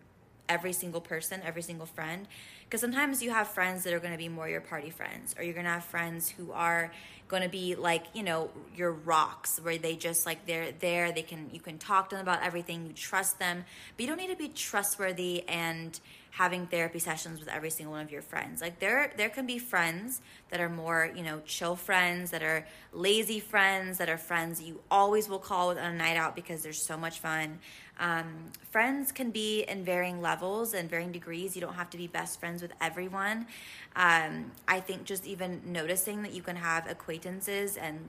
every 0.51 0.73
single 0.75 1.01
person, 1.01 1.41
every 1.47 1.63
single 1.63 1.87
friend. 1.87 2.27
Because 2.65 2.83
sometimes 2.83 3.23
you 3.23 3.31
have 3.31 3.49
friends 3.49 3.85
that 3.85 3.95
are 3.95 4.01
going 4.01 4.13
to 4.13 4.19
be 4.19 4.29
more 4.29 4.49
your 4.49 4.61
party 4.61 4.91
friends, 4.91 5.35
or 5.39 5.45
you're 5.45 5.55
going 5.55 5.65
to 5.65 5.73
have 5.73 5.85
friends 5.85 6.29
who 6.29 6.53
are 6.53 6.93
going 7.29 7.43
to 7.43 7.49
be 7.49 7.77
like, 7.77 8.05
you 8.13 8.25
know, 8.25 8.51
your 8.77 8.91
rocks, 8.91 9.61
where 9.63 9.79
they 9.79 9.95
just 9.95 10.27
like 10.27 10.47
they're 10.47 10.73
there, 10.81 11.13
they 11.13 11.23
can 11.23 11.49
you 11.53 11.61
can 11.61 11.79
talk 11.79 12.11
to 12.11 12.17
them 12.17 12.23
about 12.23 12.43
everything, 12.43 12.87
you 12.87 12.93
trust 12.93 13.39
them, 13.39 13.65
but 13.97 14.03
you 14.03 14.09
don't 14.09 14.19
need 14.19 14.31
to 14.31 14.37
be 14.37 14.49
trustworthy 14.49 15.49
and 15.49 16.01
having 16.31 16.67
therapy 16.67 16.99
sessions 16.99 17.41
with 17.41 17.49
every 17.49 17.71
single 17.71 17.93
one 17.93 18.05
of 18.05 18.11
your 18.11 18.23
friends. 18.23 18.61
Like 18.61 18.79
there 18.79 19.13
there 19.17 19.29
can 19.29 19.47
be 19.47 19.59
friends 19.59 20.21
that 20.51 20.61
are 20.61 20.69
more, 20.69 21.11
you 21.15 21.23
know, 21.23 21.41
chill 21.45 21.77
friends, 21.77 22.31
that 22.31 22.43
are 22.43 22.67
lazy 22.93 23.41
friends, 23.41 23.99
that 23.99 24.09
are 24.09 24.19
friends 24.19 24.63
you 24.63 24.81
always 24.91 25.29
will 25.29 25.39
call 25.39 25.69
with 25.69 25.79
on 25.79 25.85
a 25.85 25.97
night 25.97 26.17
out 26.17 26.37
because 26.37 26.63
there's 26.63 26.81
so 26.81 26.97
much 26.97 27.19
fun. 27.19 27.59
Um, 27.99 28.51
friends 28.71 29.13
can 29.13 29.31
be 29.31 29.63
in 29.63 29.85
varying 29.85 30.23
levels 30.23 30.73
and 30.73 30.89
varying 30.89 31.13
degrees. 31.13 31.55
You 31.55 31.61
don't 31.61 31.75
have 31.75 31.91
to 31.91 31.99
be 31.99 32.07
best 32.07 32.41
friends 32.41 32.63
with 32.63 32.73
everyone. 32.81 33.47
Um, 33.95 34.53
I 34.67 34.81
think 34.81 35.05
just 35.05 35.27
even 35.27 35.61
noticing 35.67 36.23
that 36.23 36.33
you 36.33 36.43
can 36.43 36.57
have 36.57 36.89
acquaintances 36.89 37.77
and 37.77 38.09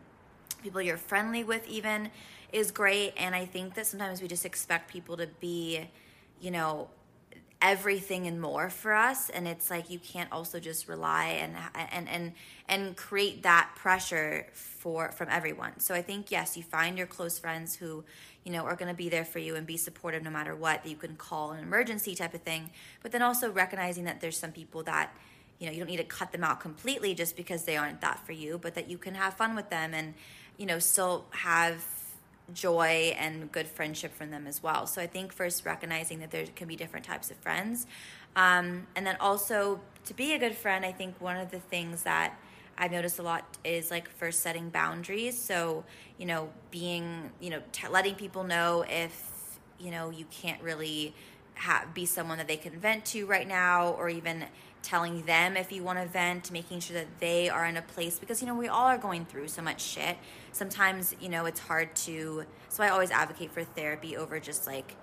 people 0.63 0.81
you're 0.81 0.95
friendly 0.95 1.43
with 1.43 1.67
even 1.67 2.09
is 2.53 2.71
great. 2.71 3.13
And 3.17 3.35
I 3.35 3.45
think 3.45 3.73
that 3.75 3.87
sometimes 3.87 4.21
we 4.21 4.27
just 4.27 4.45
expect 4.45 4.89
people 4.91 5.17
to 5.17 5.27
be, 5.39 5.89
you 6.39 6.51
know, 6.51 6.87
everything 7.61 8.25
and 8.25 8.41
more 8.41 8.69
for 8.69 8.93
us 8.93 9.29
and 9.29 9.47
it's 9.47 9.69
like 9.69 9.89
you 9.89 9.99
can't 9.99 10.31
also 10.31 10.59
just 10.59 10.87
rely 10.87 11.25
and 11.25 11.55
and 11.91 12.09
and 12.09 12.31
and 12.67 12.97
create 12.97 13.43
that 13.43 13.69
pressure 13.75 14.47
for 14.53 15.11
from 15.11 15.27
everyone. 15.29 15.79
So 15.79 15.93
i 15.93 16.01
think 16.01 16.31
yes 16.31 16.57
you 16.57 16.63
find 16.63 16.97
your 16.97 17.07
close 17.07 17.37
friends 17.37 17.75
who 17.75 18.03
you 18.43 18.51
know 18.51 18.63
are 18.63 18.75
going 18.75 18.89
to 18.89 18.97
be 18.97 19.09
there 19.09 19.25
for 19.25 19.39
you 19.39 19.55
and 19.55 19.67
be 19.67 19.77
supportive 19.77 20.23
no 20.23 20.31
matter 20.31 20.55
what 20.55 20.83
that 20.83 20.89
you 20.89 20.95
can 20.95 21.15
call 21.15 21.51
an 21.51 21.63
emergency 21.63 22.15
type 22.15 22.33
of 22.33 22.41
thing. 22.41 22.71
But 23.03 23.11
then 23.11 23.21
also 23.21 23.51
recognizing 23.51 24.05
that 24.05 24.21
there's 24.21 24.37
some 24.37 24.51
people 24.51 24.81
that 24.83 25.15
you 25.59 25.67
know 25.67 25.71
you 25.71 25.79
don't 25.79 25.89
need 25.89 25.97
to 25.97 26.03
cut 26.03 26.31
them 26.31 26.43
out 26.43 26.59
completely 26.59 27.13
just 27.13 27.37
because 27.37 27.65
they 27.65 27.77
aren't 27.77 28.01
that 28.01 28.25
for 28.25 28.31
you 28.31 28.57
but 28.57 28.73
that 28.73 28.89
you 28.89 28.97
can 28.97 29.13
have 29.13 29.35
fun 29.35 29.55
with 29.55 29.69
them 29.69 29.93
and 29.93 30.15
you 30.57 30.65
know 30.65 30.79
still 30.79 31.25
have 31.29 31.85
joy 32.53 33.15
and 33.17 33.51
good 33.51 33.67
friendship 33.67 34.13
from 34.15 34.31
them 34.31 34.47
as 34.47 34.61
well. 34.61 34.87
So 34.87 35.01
I 35.01 35.07
think 35.07 35.33
first 35.33 35.65
recognizing 35.65 36.19
that 36.19 36.31
there 36.31 36.45
can 36.55 36.67
be 36.67 36.75
different 36.75 37.05
types 37.05 37.31
of 37.31 37.37
friends. 37.37 37.87
Um, 38.35 38.87
and 38.95 39.05
then 39.05 39.17
also 39.19 39.81
to 40.05 40.13
be 40.13 40.33
a 40.33 40.39
good 40.39 40.55
friend, 40.55 40.85
I 40.85 40.91
think 40.91 41.19
one 41.19 41.37
of 41.37 41.51
the 41.51 41.59
things 41.59 42.03
that 42.03 42.39
I've 42.77 42.91
noticed 42.91 43.19
a 43.19 43.23
lot 43.23 43.45
is 43.63 43.91
like 43.91 44.09
first 44.09 44.41
setting 44.41 44.69
boundaries. 44.69 45.37
So, 45.37 45.83
you 46.17 46.25
know, 46.25 46.49
being, 46.71 47.31
you 47.39 47.49
know, 47.49 47.61
t- 47.71 47.87
letting 47.87 48.15
people 48.15 48.43
know 48.43 48.83
if, 48.89 49.59
you 49.79 49.91
know, 49.91 50.09
you 50.09 50.25
can't 50.31 50.61
really 50.63 51.13
have, 51.55 51.93
be 51.93 52.05
someone 52.05 52.37
that 52.37 52.47
they 52.47 52.57
can 52.57 52.79
vent 52.79 53.05
to 53.05 53.25
right 53.25 53.47
now 53.47 53.89
or 53.89 54.09
even 54.09 54.45
telling 54.83 55.23
them 55.25 55.55
if 55.55 55.71
you 55.71 55.83
want 55.83 55.99
to 55.99 56.05
vent, 56.05 56.51
making 56.51 56.79
sure 56.79 56.95
that 56.95 57.19
they 57.19 57.49
are 57.49 57.65
in 57.65 57.77
a 57.77 57.81
place 57.81 58.19
because 58.19 58.41
you 58.41 58.47
know 58.47 58.55
we 58.55 58.67
all 58.67 58.87
are 58.87 58.97
going 58.97 59.25
through 59.25 59.47
so 59.47 59.61
much 59.61 59.81
shit. 59.81 60.17
Sometimes, 60.51 61.15
you 61.19 61.29
know, 61.29 61.45
it's 61.45 61.59
hard 61.59 61.95
to 61.97 62.45
so 62.69 62.83
I 62.83 62.89
always 62.89 63.11
advocate 63.11 63.51
for 63.51 63.63
therapy 63.63 64.17
over 64.17 64.39
just 64.39 64.67
like 64.67 64.95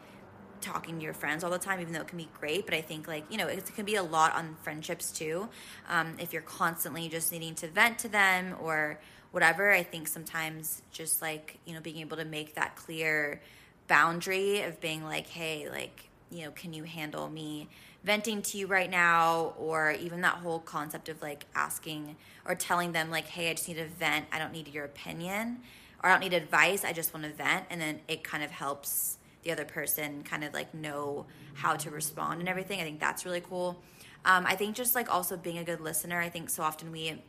talking 0.61 0.99
to 0.99 1.05
your 1.05 1.14
friends 1.14 1.45
all 1.45 1.51
the 1.51 1.59
time, 1.59 1.81
even 1.81 1.93
though 1.93 2.01
it 2.01 2.09
can 2.09 2.19
be 2.19 2.29
great. 2.38 2.67
But 2.67 2.75
I 2.75 2.81
think 2.81 3.07
like, 3.07 3.25
you 3.31 3.38
know, 3.38 3.47
it 3.47 3.71
can 3.75 3.85
be 3.85 3.95
a 3.95 4.03
lot 4.03 4.35
on 4.35 4.57
friendships 4.62 5.12
too. 5.12 5.49
Um, 5.88 6.17
if 6.19 6.33
you're 6.33 6.43
constantly 6.43 7.09
just 7.09 7.33
needing 7.33 7.55
to 7.57 7.69
vent 7.69 7.99
to 8.01 8.09
them 8.09 8.57
or 8.61 8.99
whatever, 9.31 9.71
I 9.71 9.83
think 9.83 10.09
sometimes 10.09 10.83
just 10.91 11.23
like, 11.23 11.59
you 11.64 11.75
know, 11.75 11.81
being 11.81 11.99
able 11.99 12.17
to 12.17 12.25
make 12.25 12.55
that 12.55 12.77
clear 12.77 13.41
boundary 13.87 14.62
of 14.62 14.81
being 14.81 15.05
like, 15.05 15.27
hey, 15.27 15.69
like, 15.71 16.09
you 16.31 16.45
know, 16.45 16.51
can 16.51 16.73
you 16.73 16.85
handle 16.85 17.29
me 17.29 17.69
venting 18.05 18.43
to 18.43 18.59
you 18.59 18.67
right 18.67 18.91
now 18.91 19.55
or 19.59 19.93
even 19.93 20.21
that 20.21 20.35
whole 20.35 20.61
concept 20.61 21.09
of 21.09 21.21
like 21.21 21.47
asking 21.55 22.17
or 22.47 22.55
telling 22.55 22.93
them 22.93 23.11
like 23.11 23.27
hey 23.27 23.51
i 23.51 23.55
just 23.55 23.69
need 23.69 23.75
to 23.75 23.87
vent. 23.87 24.27
I 24.33 24.39
don't 24.39 24.53
need 24.53 24.69
your 24.69 24.85
opinion 24.85 25.61
or 26.03 26.11
i 26.11 26.13
don't 26.13 26.21
need 26.21 26.35
advice. 26.35 26.85
I 26.85 26.93
just 26.93 27.13
want 27.13 27.27
to 27.27 27.33
vent. 27.33 27.65
And 27.71 27.81
then 27.81 28.01
it 28.09 28.23
kind 28.25 28.43
of 28.45 28.51
helps 28.51 29.19
the 29.43 29.53
other 29.53 29.65
person 29.65 30.23
kind 30.23 30.45
of 30.45 30.53
like 30.55 30.73
know 30.75 31.27
how 31.55 31.75
to 31.77 31.91
respond 31.91 32.41
and 32.41 32.49
everything. 32.49 32.81
I 32.81 32.85
think 32.85 33.01
that's 33.01 33.25
really 33.25 33.41
cool. 33.41 33.83
Um, 34.25 34.45
i 34.47 34.57
think 34.57 34.75
just 34.75 34.95
like 34.97 35.13
also 35.13 35.37
being 35.37 35.59
a 35.59 35.65
good 35.65 35.81
listener 35.81 36.21
i 36.21 36.29
think 36.29 36.51
so 36.51 36.65
often 36.65 36.91
we 36.91 37.23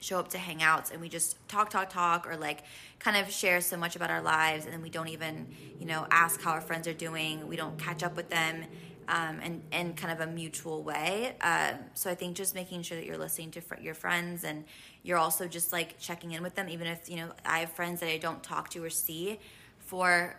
show 0.00 0.18
up 0.18 0.28
to 0.28 0.38
hangouts 0.38 0.92
and 0.92 1.00
we 1.00 1.08
just 1.08 1.36
talk 1.48 1.70
talk 1.70 1.90
talk 1.90 2.26
or 2.26 2.36
like 2.36 2.62
kind 2.98 3.16
of 3.16 3.32
share 3.32 3.60
so 3.60 3.76
much 3.76 3.96
about 3.96 4.10
our 4.10 4.22
lives 4.22 4.64
and 4.64 4.72
then 4.72 4.82
we 4.82 4.90
don't 4.90 5.08
even 5.08 5.46
you 5.78 5.86
know 5.86 6.06
ask 6.10 6.40
how 6.40 6.52
our 6.52 6.60
friends 6.60 6.86
are 6.86 6.94
doing. 6.94 7.46
We 7.48 7.56
don't 7.56 7.78
catch 7.78 8.02
up 8.02 8.16
with 8.16 8.28
them 8.28 8.64
um, 9.08 9.40
and 9.42 9.62
in 9.72 9.94
kind 9.94 10.12
of 10.12 10.26
a 10.26 10.30
mutual 10.30 10.82
way. 10.82 11.36
Um, 11.40 11.76
so 11.94 12.10
I 12.10 12.14
think 12.14 12.36
just 12.36 12.54
making 12.54 12.82
sure 12.82 12.96
that 12.96 13.06
you're 13.06 13.18
listening 13.18 13.50
to 13.52 13.60
fr- 13.60 13.80
your 13.80 13.94
friends 13.94 14.44
and 14.44 14.64
you're 15.02 15.18
also 15.18 15.46
just 15.46 15.72
like 15.72 15.98
checking 15.98 16.32
in 16.32 16.42
with 16.42 16.54
them, 16.54 16.68
even 16.68 16.86
if 16.86 17.08
you 17.08 17.16
know 17.16 17.30
I 17.44 17.60
have 17.60 17.70
friends 17.70 18.00
that 18.00 18.08
I 18.08 18.18
don't 18.18 18.42
talk 18.42 18.70
to 18.70 18.82
or 18.82 18.90
see 18.90 19.38
for 19.78 20.36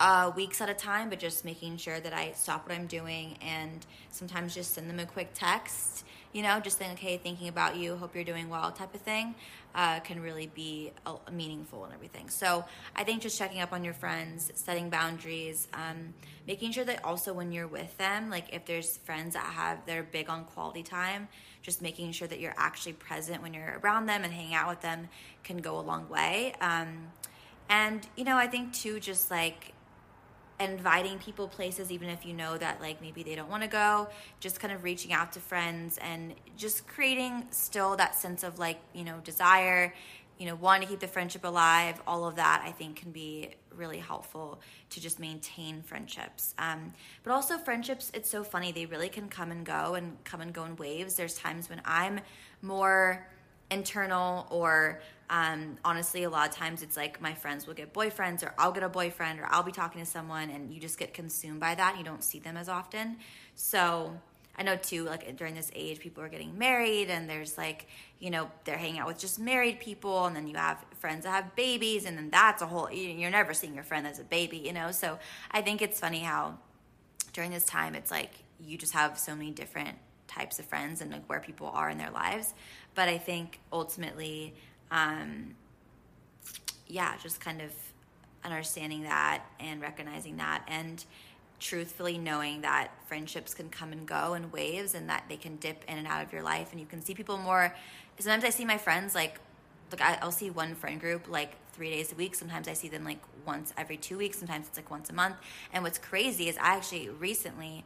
uh, 0.00 0.32
weeks 0.34 0.60
at 0.60 0.70
a 0.70 0.74
time, 0.74 1.10
but 1.10 1.18
just 1.18 1.44
making 1.44 1.76
sure 1.76 2.00
that 2.00 2.14
I 2.14 2.32
stop 2.32 2.66
what 2.66 2.76
I'm 2.76 2.86
doing 2.86 3.36
and 3.42 3.84
sometimes 4.10 4.54
just 4.54 4.74
send 4.74 4.88
them 4.88 4.98
a 4.98 5.06
quick 5.06 5.30
text 5.34 6.04
you 6.32 6.42
know, 6.42 6.60
just 6.60 6.78
think, 6.78 6.92
okay, 6.92 7.16
thinking 7.16 7.48
about 7.48 7.76
you, 7.76 7.96
hope 7.96 8.14
you're 8.14 8.24
doing 8.24 8.48
well, 8.48 8.70
type 8.70 8.94
of 8.94 9.00
thing, 9.00 9.34
uh, 9.74 10.00
can 10.00 10.20
really 10.20 10.46
be 10.46 10.92
meaningful 11.32 11.84
and 11.84 11.92
everything. 11.92 12.28
So 12.28 12.64
I 12.94 13.04
think 13.04 13.22
just 13.22 13.36
checking 13.38 13.60
up 13.60 13.72
on 13.72 13.82
your 13.82 13.94
friends, 13.94 14.50
setting 14.54 14.90
boundaries, 14.90 15.66
um, 15.74 16.14
making 16.46 16.72
sure 16.72 16.84
that 16.84 17.04
also 17.04 17.32
when 17.32 17.50
you're 17.50 17.66
with 17.66 17.96
them, 17.98 18.30
like 18.30 18.52
if 18.52 18.64
there's 18.64 18.98
friends 18.98 19.34
that 19.34 19.44
have, 19.44 19.84
they're 19.86 20.04
big 20.04 20.30
on 20.30 20.44
quality 20.44 20.82
time, 20.82 21.28
just 21.62 21.82
making 21.82 22.12
sure 22.12 22.28
that 22.28 22.40
you're 22.40 22.54
actually 22.56 22.92
present 22.92 23.42
when 23.42 23.52
you're 23.52 23.80
around 23.82 24.06
them 24.06 24.22
and 24.24 24.32
hanging 24.32 24.54
out 24.54 24.68
with 24.68 24.80
them 24.80 25.08
can 25.42 25.58
go 25.58 25.78
a 25.78 25.82
long 25.82 26.08
way. 26.08 26.54
Um, 26.60 27.08
and, 27.68 28.06
you 28.16 28.24
know, 28.24 28.36
I 28.36 28.46
think 28.46 28.72
too, 28.72 29.00
just 29.00 29.30
like, 29.30 29.72
inviting 30.60 31.18
people 31.18 31.48
places 31.48 31.90
even 31.90 32.08
if 32.08 32.26
you 32.26 32.32
know 32.34 32.56
that 32.58 32.80
like 32.80 33.00
maybe 33.00 33.22
they 33.22 33.34
don't 33.34 33.50
want 33.50 33.62
to 33.62 33.68
go 33.68 34.08
just 34.40 34.60
kind 34.60 34.72
of 34.72 34.84
reaching 34.84 35.12
out 35.12 35.32
to 35.32 35.40
friends 35.40 35.98
and 36.02 36.34
just 36.56 36.86
creating 36.86 37.46
still 37.50 37.96
that 37.96 38.14
sense 38.14 38.42
of 38.42 38.58
like 38.58 38.78
you 38.92 39.04
know 39.04 39.18
desire 39.24 39.94
you 40.38 40.46
know 40.46 40.54
wanting 40.54 40.82
to 40.82 40.86
keep 40.88 41.00
the 41.00 41.08
friendship 41.08 41.44
alive 41.44 42.00
all 42.06 42.26
of 42.26 42.36
that 42.36 42.62
i 42.64 42.70
think 42.70 42.96
can 42.96 43.10
be 43.10 43.50
really 43.74 43.98
helpful 43.98 44.60
to 44.90 45.00
just 45.00 45.18
maintain 45.18 45.82
friendships. 45.82 46.54
Um, 46.58 46.92
but 47.22 47.32
also 47.32 47.58
friendships 47.58 48.10
it's 48.14 48.28
so 48.28 48.44
funny 48.44 48.72
they 48.72 48.86
really 48.86 49.08
can 49.08 49.28
come 49.28 49.50
and 49.50 49.64
go 49.64 49.94
and 49.94 50.22
come 50.24 50.40
and 50.40 50.52
go 50.52 50.64
in 50.64 50.76
waves. 50.76 51.14
There's 51.14 51.34
times 51.34 51.68
when 51.68 51.80
i'm 51.84 52.20
more 52.62 53.26
internal 53.70 54.46
or 54.50 55.00
um, 55.30 55.78
honestly, 55.84 56.24
a 56.24 56.30
lot 56.30 56.48
of 56.48 56.54
times 56.54 56.82
it's 56.82 56.96
like 56.96 57.20
my 57.20 57.34
friends 57.34 57.66
will 57.66 57.74
get 57.74 57.94
boyfriends, 57.94 58.42
or 58.42 58.52
I'll 58.58 58.72
get 58.72 58.82
a 58.82 58.88
boyfriend, 58.88 59.38
or 59.38 59.46
I'll 59.48 59.62
be 59.62 59.70
talking 59.70 60.00
to 60.00 60.06
someone, 60.06 60.50
and 60.50 60.72
you 60.72 60.80
just 60.80 60.98
get 60.98 61.14
consumed 61.14 61.60
by 61.60 61.76
that. 61.76 61.96
You 61.96 62.04
don't 62.04 62.24
see 62.24 62.40
them 62.40 62.56
as 62.56 62.68
often. 62.68 63.18
So 63.54 64.18
I 64.58 64.64
know 64.64 64.74
too, 64.74 65.04
like 65.04 65.36
during 65.36 65.54
this 65.54 65.70
age, 65.72 66.00
people 66.00 66.24
are 66.24 66.28
getting 66.28 66.58
married, 66.58 67.10
and 67.10 67.30
there's 67.30 67.56
like, 67.56 67.86
you 68.18 68.30
know, 68.30 68.50
they're 68.64 68.76
hanging 68.76 68.98
out 68.98 69.06
with 69.06 69.20
just 69.20 69.38
married 69.38 69.78
people, 69.78 70.26
and 70.26 70.34
then 70.34 70.48
you 70.48 70.56
have 70.56 70.84
friends 70.98 71.22
that 71.24 71.30
have 71.30 71.54
babies, 71.54 72.06
and 72.06 72.18
then 72.18 72.28
that's 72.30 72.60
a 72.60 72.66
whole, 72.66 72.90
you're 72.90 73.30
never 73.30 73.54
seeing 73.54 73.74
your 73.74 73.84
friend 73.84 74.08
as 74.08 74.18
a 74.18 74.24
baby, 74.24 74.58
you 74.58 74.72
know? 74.72 74.90
So 74.90 75.20
I 75.52 75.62
think 75.62 75.80
it's 75.80 76.00
funny 76.00 76.20
how 76.20 76.58
during 77.32 77.52
this 77.52 77.64
time, 77.64 77.94
it's 77.94 78.10
like 78.10 78.32
you 78.58 78.76
just 78.76 78.94
have 78.94 79.16
so 79.16 79.36
many 79.36 79.52
different 79.52 79.96
types 80.30 80.58
of 80.58 80.64
friends 80.64 81.00
and 81.00 81.10
like 81.10 81.28
where 81.28 81.40
people 81.40 81.66
are 81.68 81.90
in 81.90 81.98
their 81.98 82.10
lives. 82.10 82.54
But 82.94 83.08
I 83.08 83.18
think 83.18 83.58
ultimately, 83.72 84.54
um, 84.90 85.54
yeah, 86.86 87.16
just 87.22 87.40
kind 87.40 87.60
of 87.60 87.70
understanding 88.44 89.02
that 89.02 89.44
and 89.58 89.82
recognizing 89.82 90.36
that 90.38 90.64
and 90.66 91.04
truthfully 91.58 92.16
knowing 92.16 92.62
that 92.62 92.90
friendships 93.06 93.52
can 93.52 93.68
come 93.68 93.92
and 93.92 94.06
go 94.06 94.32
in 94.32 94.50
waves 94.50 94.94
and 94.94 95.10
that 95.10 95.24
they 95.28 95.36
can 95.36 95.56
dip 95.56 95.84
in 95.86 95.98
and 95.98 96.06
out 96.06 96.24
of 96.24 96.32
your 96.32 96.42
life 96.42 96.70
and 96.70 96.80
you 96.80 96.86
can 96.86 97.02
see 97.02 97.14
people 97.14 97.36
more. 97.36 97.74
Sometimes 98.18 98.44
i 98.44 98.50
see 98.50 98.64
my 98.64 98.78
friends 98.78 99.14
like 99.14 99.40
like 99.90 100.00
i'll 100.22 100.30
see 100.30 100.50
one 100.50 100.74
friend 100.74 101.00
group 101.00 101.28
like 101.28 101.56
three 101.72 101.90
days 101.90 102.12
a 102.12 102.14
week. 102.14 102.34
Sometimes 102.34 102.66
i 102.66 102.72
see 102.72 102.88
them 102.88 103.04
like 103.04 103.20
once 103.46 103.74
every 103.76 103.98
two 103.98 104.16
weeks. 104.16 104.38
Sometimes 104.38 104.68
it's 104.68 104.78
like 104.78 104.90
once 104.90 105.10
a 105.10 105.12
month. 105.12 105.36
And 105.72 105.84
what's 105.84 105.98
crazy 105.98 106.48
is 106.48 106.56
i 106.56 106.76
actually 106.76 107.10
recently 107.10 107.84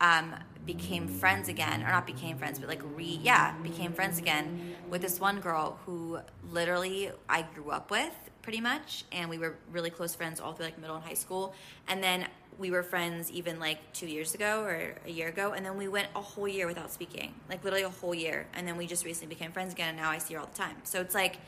um, 0.00 0.34
became 0.66 1.08
friends 1.08 1.48
again, 1.48 1.82
or 1.82 1.88
not 1.88 2.06
became 2.06 2.36
friends, 2.36 2.58
but 2.58 2.68
like 2.68 2.82
re, 2.94 3.18
yeah, 3.22 3.54
became 3.62 3.92
friends 3.92 4.18
again 4.18 4.74
with 4.90 5.02
this 5.02 5.18
one 5.18 5.40
girl 5.40 5.78
who 5.86 6.18
literally 6.50 7.10
I 7.28 7.42
grew 7.42 7.70
up 7.70 7.90
with 7.90 8.12
pretty 8.42 8.60
much, 8.60 9.04
and 9.12 9.28
we 9.28 9.38
were 9.38 9.56
really 9.72 9.90
close 9.90 10.14
friends 10.14 10.40
all 10.40 10.52
through 10.52 10.66
like 10.66 10.78
middle 10.78 10.96
and 10.96 11.04
high 11.04 11.14
school. 11.14 11.54
And 11.88 12.02
then 12.02 12.26
we 12.58 12.70
were 12.70 12.82
friends 12.82 13.30
even 13.30 13.58
like 13.60 13.92
two 13.92 14.06
years 14.06 14.34
ago 14.34 14.62
or 14.62 14.94
a 15.06 15.10
year 15.10 15.28
ago, 15.28 15.52
and 15.52 15.64
then 15.64 15.76
we 15.76 15.88
went 15.88 16.08
a 16.14 16.20
whole 16.20 16.48
year 16.48 16.66
without 16.66 16.92
speaking, 16.92 17.34
like 17.48 17.64
literally 17.64 17.84
a 17.84 17.90
whole 17.90 18.14
year, 18.14 18.46
and 18.54 18.66
then 18.66 18.76
we 18.76 18.86
just 18.86 19.04
recently 19.04 19.34
became 19.34 19.52
friends 19.52 19.72
again, 19.72 19.88
and 19.88 19.96
now 19.98 20.10
I 20.10 20.18
see 20.18 20.34
her 20.34 20.40
all 20.40 20.46
the 20.46 20.56
time. 20.56 20.76
So 20.84 21.00
it's 21.00 21.14
like 21.14 21.38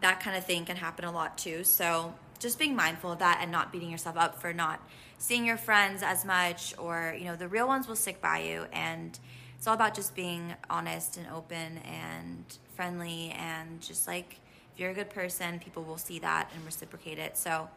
that 0.00 0.20
kind 0.20 0.36
of 0.36 0.44
thing 0.44 0.64
can 0.64 0.76
happen 0.76 1.04
a 1.04 1.12
lot 1.12 1.38
too. 1.38 1.64
So 1.64 2.14
just 2.44 2.58
being 2.58 2.76
mindful 2.76 3.10
of 3.10 3.18
that 3.18 3.38
and 3.40 3.50
not 3.50 3.72
beating 3.72 3.90
yourself 3.90 4.16
up 4.16 4.40
for 4.40 4.52
not 4.52 4.80
seeing 5.18 5.44
your 5.44 5.56
friends 5.56 6.02
as 6.02 6.24
much, 6.24 6.74
or 6.78 7.16
you 7.18 7.24
know, 7.24 7.34
the 7.34 7.48
real 7.48 7.66
ones 7.66 7.88
will 7.88 7.96
stick 7.96 8.20
by 8.20 8.40
you, 8.40 8.66
and 8.72 9.18
it's 9.56 9.66
all 9.66 9.74
about 9.74 9.94
just 9.94 10.14
being 10.14 10.54
honest 10.68 11.16
and 11.16 11.26
open 11.28 11.78
and 11.78 12.44
friendly, 12.76 13.34
and 13.38 13.80
just 13.80 14.06
like 14.06 14.38
if 14.74 14.80
you're 14.80 14.90
a 14.90 14.94
good 14.94 15.10
person, 15.10 15.58
people 15.58 15.82
will 15.82 15.96
see 15.96 16.18
that 16.18 16.50
and 16.54 16.64
reciprocate 16.66 17.18
it. 17.18 17.38
So 17.38 17.68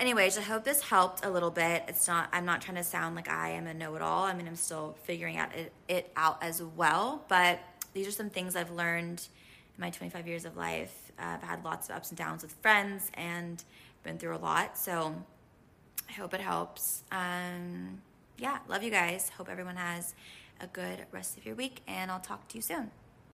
anyways, 0.00 0.36
I 0.36 0.40
hope 0.40 0.64
this 0.64 0.82
helped 0.82 1.24
a 1.24 1.30
little 1.30 1.50
bit. 1.50 1.84
It's 1.86 2.08
not, 2.08 2.28
I'm 2.32 2.46
not 2.46 2.62
trying 2.62 2.78
to 2.78 2.84
sound 2.84 3.14
like 3.14 3.28
I 3.28 3.50
am 3.50 3.66
a 3.66 3.74
know 3.74 3.94
it 3.94 4.02
all. 4.02 4.24
I 4.24 4.32
mean, 4.32 4.48
I'm 4.48 4.56
still 4.56 4.96
figuring 5.04 5.36
out 5.36 5.54
it, 5.54 5.72
it, 5.88 6.10
out 6.16 6.42
as 6.42 6.62
well. 6.62 7.22
But 7.28 7.60
these 7.92 8.08
are 8.08 8.12
some 8.12 8.30
things 8.30 8.56
I've 8.56 8.70
learned 8.70 9.28
in 9.76 9.80
my 9.80 9.90
25 9.90 10.26
years 10.26 10.44
of 10.46 10.56
life. 10.56 11.09
I've 11.20 11.42
had 11.42 11.64
lots 11.64 11.88
of 11.88 11.96
ups 11.96 12.10
and 12.10 12.18
downs 12.18 12.42
with 12.42 12.52
friends 12.62 13.10
and 13.14 13.62
been 14.02 14.18
through 14.18 14.36
a 14.36 14.38
lot. 14.38 14.78
So 14.78 15.14
I 16.08 16.12
hope 16.12 16.34
it 16.34 16.40
helps. 16.40 17.04
Um, 17.12 18.00
yeah, 18.38 18.58
love 18.68 18.82
you 18.82 18.90
guys. 18.90 19.30
Hope 19.36 19.48
everyone 19.48 19.76
has 19.76 20.14
a 20.60 20.66
good 20.66 21.04
rest 21.12 21.36
of 21.36 21.46
your 21.46 21.54
week, 21.54 21.82
and 21.86 22.10
I'll 22.10 22.20
talk 22.20 22.48
to 22.48 22.56
you 22.56 22.62
soon. 22.62 22.90